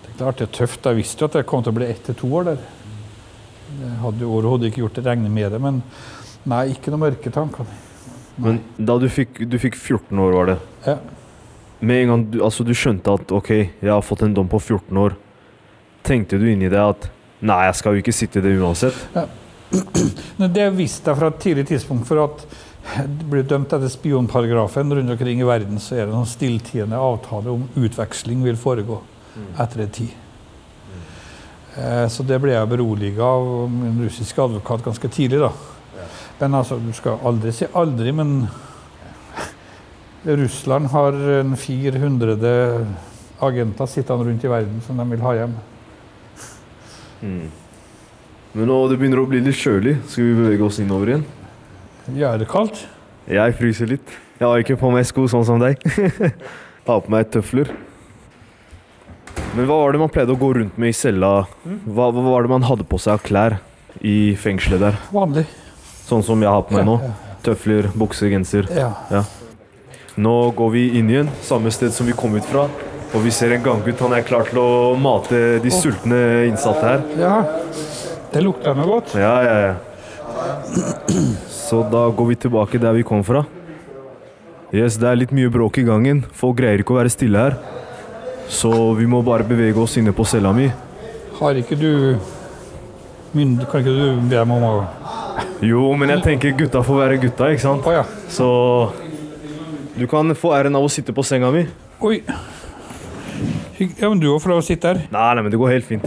det 0.00 0.14
er 0.14 0.18
klart 0.22 0.40
det 0.40 0.48
er 0.48 0.56
tøft. 0.62 0.88
Jeg 0.88 1.02
visste 1.02 1.24
jo 1.24 1.28
at 1.28 1.40
jeg 1.40 1.48
kom 1.52 1.64
til 1.64 1.76
å 1.76 1.78
bli 1.80 1.92
ett 1.92 2.04
til 2.08 2.16
to 2.24 2.32
år 2.40 2.52
der. 2.54 2.66
Jeg 3.74 3.96
hadde 4.00 4.24
jo 4.24 4.32
overhodet 4.32 4.70
ikke 4.70 4.86
gjort 4.86 5.00
det 5.00 5.08
regne 5.08 5.32
med 5.32 5.52
det, 5.52 5.60
men 5.60 5.80
nei, 6.50 6.62
ikke 6.74 6.92
noe 6.92 7.02
mørke 7.06 7.30
tanker. 7.32 7.66
Men 8.36 8.60
da 8.78 8.96
du 8.98 9.06
fikk, 9.08 9.44
du 9.48 9.58
fikk 9.62 9.76
14 9.78 10.18
år, 10.18 10.32
var 10.34 10.46
det? 10.52 10.56
Ja. 10.86 10.96
Med 11.84 12.02
en 12.02 12.08
gang 12.12 12.24
du, 12.32 12.38
altså, 12.44 12.64
du 12.66 12.72
skjønte 12.74 13.12
at 13.14 13.32
ok, 13.34 13.50
jeg 13.82 13.90
har 13.92 14.02
fått 14.02 14.24
en 14.26 14.34
dom 14.34 14.48
på 14.50 14.58
14 14.60 14.96
år, 14.98 15.14
tenkte 16.04 16.38
du 16.40 16.46
inni 16.50 16.68
deg 16.72 16.80
at 16.80 17.08
nei, 17.44 17.60
jeg 17.68 17.78
skal 17.80 17.94
jo 17.96 18.02
ikke 18.02 18.14
sitte 18.16 18.40
i 18.40 18.44
det 18.44 18.54
uansett? 18.58 18.96
Men 20.38 20.52
Det 20.54 20.68
visste 20.76 21.10
jeg 21.10 21.18
fra 21.20 21.30
et 21.32 21.40
tidlig 21.42 21.66
tidspunkt. 21.70 22.06
For 22.08 22.20
at 22.24 22.44
blir 23.30 23.46
dømt 23.48 23.72
etter 23.72 23.88
spionparagrafen 23.88 24.92
rundt 24.92 25.10
omkring 25.14 25.40
i 25.40 25.46
verden, 25.48 25.78
så 25.80 25.96
er 25.96 26.04
det 26.06 26.12
noen 26.14 26.28
stilltiende 26.28 26.98
avtale 27.00 27.54
om 27.54 27.64
utveksling 27.80 28.42
vil 28.44 28.58
foregå 28.60 29.00
etter 29.58 29.80
en 29.86 29.94
tid. 29.94 30.12
Eh, 31.76 32.06
Så 32.08 32.22
det 32.26 32.38
ble 32.42 32.52
jeg 32.54 32.68
beroliga 32.70 33.24
av 33.26 33.70
min 33.72 34.02
russiske 34.04 34.42
advokat 34.42 34.84
ganske 34.84 35.08
tidlig. 35.10 35.40
da. 35.40 35.50
Men 36.40 36.54
altså, 36.58 36.78
du 36.82 36.92
skal 36.96 37.20
aldri 37.24 37.52
si 37.54 37.68
aldri, 37.72 38.12
men 38.12 38.46
Russland 40.24 40.88
har 40.92 41.18
400 41.60 42.36
agenter 43.44 43.86
sittende 43.90 44.24
rundt 44.28 44.44
i 44.44 44.50
verden 44.50 44.80
som 44.84 44.98
de 44.98 45.06
vil 45.10 45.22
ha 45.24 45.34
hjem. 45.38 45.54
Men 48.54 48.68
nå 48.70 48.76
det 48.90 48.98
begynner 49.00 49.22
å 49.22 49.28
bli 49.28 49.40
litt 49.44 49.58
kjølig, 49.58 49.96
skal 50.08 50.28
vi 50.28 50.36
bevege 50.38 50.66
oss 50.66 50.80
innover 50.82 51.12
igjen? 51.12 51.24
Ja, 52.14 52.34
er 52.34 52.42
det 52.42 52.50
kaldt? 52.50 52.84
Jeg 53.30 53.56
fryser 53.58 53.88
litt. 53.94 54.14
Jeg 54.38 54.46
har 54.46 54.60
ikke 54.60 54.76
på 54.78 54.90
meg 54.92 55.06
sko 55.08 55.24
sånn 55.30 55.46
som 55.48 55.62
deg. 55.62 55.80
har 56.88 57.04
på 57.04 57.12
meg 57.12 57.30
tøfler. 57.32 57.72
Men 59.54 59.68
hva 59.68 59.76
var 59.78 59.94
det 59.94 60.02
man 60.02 60.12
pleide 60.12 60.34
å 60.34 60.38
gå 60.38 60.50
rundt 60.58 60.78
med 60.80 60.92
i 60.92 60.96
cella? 60.96 61.32
Hva, 61.64 62.08
hva 62.10 62.24
var 62.26 62.44
det 62.44 62.52
man 62.52 62.66
hadde 62.66 62.86
på 62.88 62.98
seg 63.00 63.16
av 63.16 63.24
klær 63.24 63.58
i 64.02 64.34
fengselet 64.40 64.82
der? 64.82 64.98
Vanlig. 65.14 65.46
Sånn 66.04 66.22
som 66.26 66.42
jeg 66.42 66.50
har 66.52 66.62
på 66.68 66.76
meg 66.76 66.84
nå. 66.88 66.98
Tøfler, 67.44 67.88
bukse, 67.96 68.28
genser. 68.32 68.68
Ja. 68.76 69.22
Nå 70.16 70.34
går 70.56 70.70
vi 70.74 70.82
inn 70.98 71.08
igjen, 71.10 71.30
samme 71.42 71.72
sted 71.74 71.92
som 71.92 72.06
vi 72.06 72.14
kom 72.16 72.36
ut 72.36 72.46
fra. 72.48 72.68
Og 73.14 73.22
vi 73.24 73.30
ser 73.34 73.52
en 73.54 73.62
ganggutt. 73.62 74.00
Han 74.02 74.14
er 74.16 74.24
klar 74.26 74.46
til 74.48 74.58
å 74.58 74.94
mate 74.98 75.60
de 75.62 75.70
sultne 75.74 76.20
innsatte 76.50 76.84
her. 76.94 77.04
ja. 77.20 77.36
Det 78.34 78.40
lukter 78.42 78.74
noe 78.74 78.88
godt. 78.88 79.12
Ja, 79.14 79.34
ja, 79.46 79.58
ja. 79.62 79.74
Så 81.46 81.84
da 81.86 82.08
går 82.10 82.26
vi 82.32 82.36
tilbake 82.42 82.80
der 82.82 82.96
vi 82.96 83.04
kom 83.06 83.20
fra. 83.22 83.44
Yes, 84.74 84.96
det 84.98 85.06
er 85.06 85.20
litt 85.20 85.30
mye 85.30 85.52
bråk 85.54 85.78
i 85.78 85.84
gangen. 85.86 86.24
Folk 86.34 86.58
greier 86.58 86.82
ikke 86.82 86.96
å 86.96 86.98
være 86.98 87.12
stille 87.14 87.38
her. 87.38 87.54
Så 88.50 88.72
vi 88.98 89.06
må 89.06 89.20
bare 89.22 89.46
bevege 89.46 89.78
oss 89.78 89.94
inne 90.00 90.10
på 90.10 90.26
cella 90.26 90.50
mi. 90.56 90.66
Har 91.38 91.60
ikke 91.60 91.78
du. 91.78 92.18
Kan 93.34 93.54
ikke 93.62 93.94
du 93.94 94.18
be 94.30 94.42
meg 94.42 94.58
om 94.58 94.66
å 94.66 94.74
Jo, 95.62 95.84
men 95.98 96.10
jeg 96.10 96.24
tenker 96.24 96.56
gutta 96.58 96.82
får 96.84 96.98
være 96.98 97.18
gutta, 97.22 97.50
ikke 97.54 97.62
sant? 97.62 97.86
Oh, 97.86 97.94
ja. 97.94 98.02
Så 98.32 98.48
du 99.94 100.06
kan 100.10 100.34
få 100.34 100.54
æren 100.56 100.74
av 100.74 100.86
å 100.86 100.90
sitte 100.90 101.14
på 101.14 101.22
senga 101.26 101.52
mi. 101.54 101.62
Oi. 102.04 102.20
Ja, 103.78 104.08
men 104.08 104.20
du 104.22 104.28
òg 104.32 104.40
får 104.42 104.52
lov 104.54 104.62
å 104.62 104.66
sitte 104.66 104.90
her. 104.90 105.04
Nei, 105.14 105.28
nei, 105.36 105.44
men 105.44 105.54
det 105.54 105.60
går 105.60 105.74
helt 105.76 105.88
fint. 105.88 106.06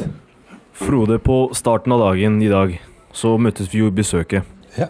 Frode, 0.78 1.18
på 1.24 1.48
starten 1.58 1.96
av 1.96 2.04
dagen 2.04 2.42
i 2.44 2.52
dag 2.52 2.76
så 3.16 3.36
møttes 3.42 3.72
vi 3.72 3.82
jo 3.82 3.90
i 3.90 3.96
besøket. 3.96 4.48
Ja. 4.78 4.90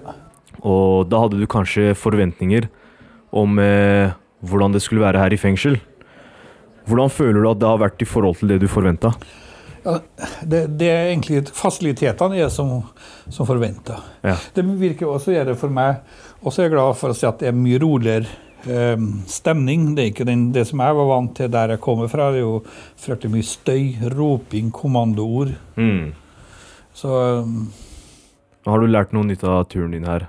Og 0.65 1.07
da 1.11 1.21
hadde 1.23 1.39
du 1.39 1.47
kanskje 1.49 1.93
forventninger 1.97 2.67
om 3.37 3.59
eh, 3.61 4.13
hvordan 4.41 4.73
det 4.73 4.81
skulle 4.83 5.05
være 5.05 5.21
her 5.21 5.33
i 5.35 5.39
fengsel. 5.39 5.77
Hvordan 6.87 7.11
føler 7.13 7.43
du 7.43 7.49
at 7.51 7.61
det 7.61 7.69
har 7.69 7.81
vært 7.81 8.01
i 8.03 8.07
forhold 8.09 8.39
til 8.39 8.51
det 8.51 8.61
du 8.63 8.67
forventa? 8.71 9.13
Det, 10.41 10.61
det 10.79 10.89
er 10.91 11.09
egentlig 11.11 11.45
fasilitetene 11.55 12.39
er 12.41 12.49
som, 12.51 12.81
som 13.31 13.47
forventa. 13.47 14.01
Ja. 14.25 14.35
Det 14.53 14.65
virker 14.79 15.09
også 15.09 15.35
gjøre 15.35 15.55
for 15.59 15.73
meg. 15.73 16.03
Og 16.43 16.51
så 16.51 16.61
er 16.61 16.67
jeg 16.67 16.75
glad 16.75 16.99
for 16.99 17.13
å 17.13 17.17
si 17.17 17.27
at 17.29 17.39
det 17.41 17.49
er 17.51 17.57
mye 17.57 17.79
roligere 17.81 18.27
eh, 18.67 19.07
stemning. 19.31 19.93
Det 19.95 20.03
er 20.03 20.11
ikke 20.11 20.27
den, 20.27 20.47
det 20.55 20.67
som 20.69 20.83
jeg 20.83 20.99
var 20.99 21.11
vant 21.13 21.35
til 21.39 21.51
der 21.53 21.75
jeg 21.75 21.83
kommer 21.83 22.11
fra. 22.11 22.31
Det 22.33 22.41
er 22.41 22.45
jo 22.45 22.61
fryktelig 23.03 23.35
mye 23.37 23.49
støy, 23.49 23.83
roping, 24.15 24.71
kommandoord. 24.75 25.55
Mm. 25.79 26.11
Så 26.97 27.13
um, 27.45 27.69
Har 28.67 28.81
du 28.81 28.89
lært 28.89 29.13
noe 29.15 29.27
nytt 29.29 29.45
av 29.47 29.67
turen 29.71 29.93
din 29.95 30.09
her? 30.09 30.27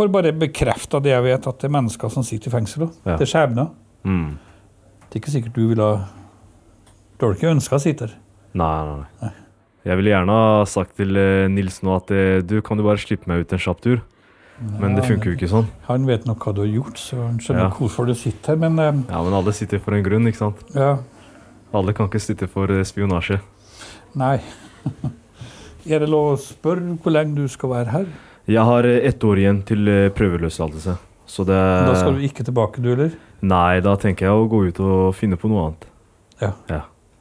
får 0.00 0.08
bare 0.08 0.32
bekrefta 0.32 1.00
det 1.04 1.12
jeg 1.12 1.24
vet, 1.26 1.46
at 1.46 1.60
det 1.60 1.68
er 1.68 1.72
mennesker 1.74 2.12
som 2.12 2.24
sitter 2.24 2.48
i 2.48 2.54
fengsel. 2.54 2.86
Ja. 3.04 3.18
Det 3.18 3.26
er 3.26 3.30
skjebner. 3.34 3.66
Mm. 4.08 4.38
Det 5.02 5.18
er 5.18 5.20
ikke 5.20 5.34
sikkert 5.34 5.58
du 5.58 5.66
ville 5.68 5.88
har 7.20 7.34
ikke 7.36 7.50
ønska 7.52 7.76
å 7.76 7.82
sitte 7.82 8.08
her. 8.08 8.14
Nei, 8.54 8.84
nei, 8.86 9.04
nei. 9.22 9.32
Jeg 9.86 9.96
ville 9.96 10.10
gjerne 10.12 10.34
ha 10.36 10.64
sagt 10.68 10.96
til 11.00 11.16
eh, 11.16 11.46
Nils 11.48 11.78
nå 11.86 11.94
at 11.96 12.10
eh, 12.12 12.40
du 12.44 12.58
kan 12.66 12.76
du 12.76 12.82
bare 12.84 13.00
slippe 13.00 13.30
meg 13.30 13.44
ut 13.46 13.52
en 13.56 13.62
kjapp 13.62 13.80
tur. 13.84 14.00
Men 14.60 14.92
det 14.92 15.06
funker 15.08 15.30
jo 15.30 15.36
ikke 15.38 15.48
sånn. 15.48 15.70
Han 15.86 16.04
vet 16.04 16.26
nok 16.28 16.42
hva 16.44 16.52
du 16.52 16.60
har 16.60 16.68
gjort, 16.68 16.98
så 17.00 17.16
han 17.22 17.38
skjønner 17.40 17.62
Ja. 17.70 17.70
hvorfor 17.78 18.04
du 18.10 18.12
sitter 18.14 18.52
her. 18.52 18.58
Men 18.60 18.76
eh, 18.78 18.92
Ja, 19.08 19.22
men 19.24 19.32
alle 19.38 19.54
sitter 19.56 19.80
for 19.80 19.96
en 19.96 20.04
grunn, 20.04 20.26
ikke 20.28 20.42
sant? 20.42 20.60
ja, 20.74 20.98
Alle 21.72 21.94
kan 21.96 22.08
ikke 22.10 22.20
sitte 22.20 22.48
for 22.50 22.66
spionasje. 22.84 23.40
nei. 24.18 24.40
er 25.86 26.02
det 26.02 26.08
lov 26.10 26.34
å 26.34 26.40
spørre 26.40 26.98
hvor 27.00 27.12
lenge 27.14 27.36
du 27.38 27.48
skal 27.48 27.70
være 27.72 27.90
her? 27.94 28.06
Jeg 28.50 28.64
har 28.66 28.84
ett 28.84 29.24
år 29.24 29.38
igjen 29.38 29.62
til 29.64 29.86
prøveløslatelse. 30.16 30.96
Så 31.30 31.44
det 31.46 31.54
Da 31.86 31.94
skal 31.94 32.16
du 32.18 32.24
ikke 32.26 32.42
tilbake, 32.44 32.82
du, 32.82 32.90
eller? 32.92 33.12
Nei, 33.40 33.78
da 33.80 33.94
tenker 33.96 34.26
jeg 34.26 34.34
å 34.34 34.48
gå 34.50 34.64
ut 34.68 34.80
og 34.82 35.14
finne 35.14 35.38
på 35.38 35.48
noe 35.48 35.68
annet. 35.68 35.86
Ja. 36.42 36.52
Ja, 36.68 36.80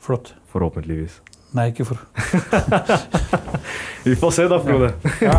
Flott. 0.09 0.31
Forhåpentligvis. 0.49 1.19
Nei, 1.53 1.67
ikke 1.69 1.85
for 1.85 2.01
Vi 4.07 4.15
får 4.17 4.31
se 4.33 4.45
da, 4.49 4.57
Frode. 4.63 4.89
ja. 5.21 5.35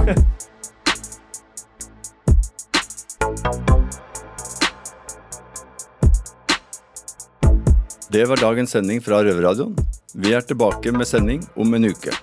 Det 8.11 8.29
var 8.31 8.39
dagens 8.39 8.71
sending 8.77 9.03
fra 9.03 9.19
Røverradioen. 9.27 9.75
Vi 10.15 10.37
er 10.39 10.47
tilbake 10.47 10.95
med 10.95 11.11
sending 11.11 11.43
om 11.59 11.75
en 11.75 11.91
uke. 11.91 12.15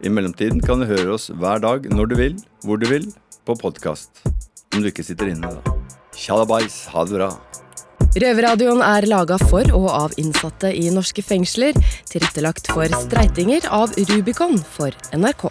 I 0.00 0.08
mellomtiden 0.08 0.64
kan 0.64 0.80
du 0.80 0.88
høre 0.88 1.18
oss 1.18 1.28
hver 1.28 1.60
dag 1.60 1.84
når 1.92 2.08
du 2.08 2.16
vil, 2.22 2.40
hvor 2.64 2.80
du 2.80 2.88
vil, 2.88 3.12
på 3.44 3.60
podkast. 3.60 4.24
Om 4.72 4.80
du 4.80 4.88
ikke 4.88 5.04
sitter 5.04 5.34
inne, 5.34 5.52
da. 5.52 5.78
Tjalabais, 6.16 6.86
ha 6.94 7.04
det 7.04 7.20
bra. 7.20 7.32
Røverradioen 8.16 8.80
er 8.80 9.04
laga 9.04 9.36
for 9.50 9.68
og 9.76 9.88
av 9.92 10.14
innsatte 10.16 10.70
i 10.72 10.88
norske 10.94 11.20
fengsler. 11.20 11.76
Tilrettelagt 12.08 12.70
for 12.72 12.88
streitinger 13.04 13.68
av 13.68 13.92
Rubicon 14.08 14.56
for 14.76 14.96
NRK. 15.12 15.44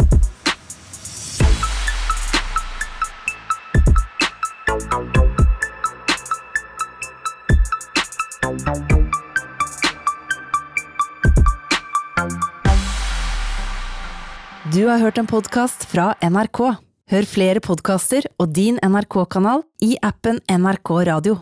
Du 14.74 14.84
har 14.90 15.00
hørt 15.00 15.18
en 15.22 15.30
podkast 15.30 15.86
fra 15.94 16.12
NRK. 16.26 16.60
Hør 17.08 17.28
flere 17.30 17.62
podkaster 17.64 18.26
og 18.42 18.50
din 18.58 18.82
NRK-kanal 18.84 19.64
i 19.86 19.94
appen 20.04 20.42
NRK 20.52 20.92
Radio. 21.08 21.38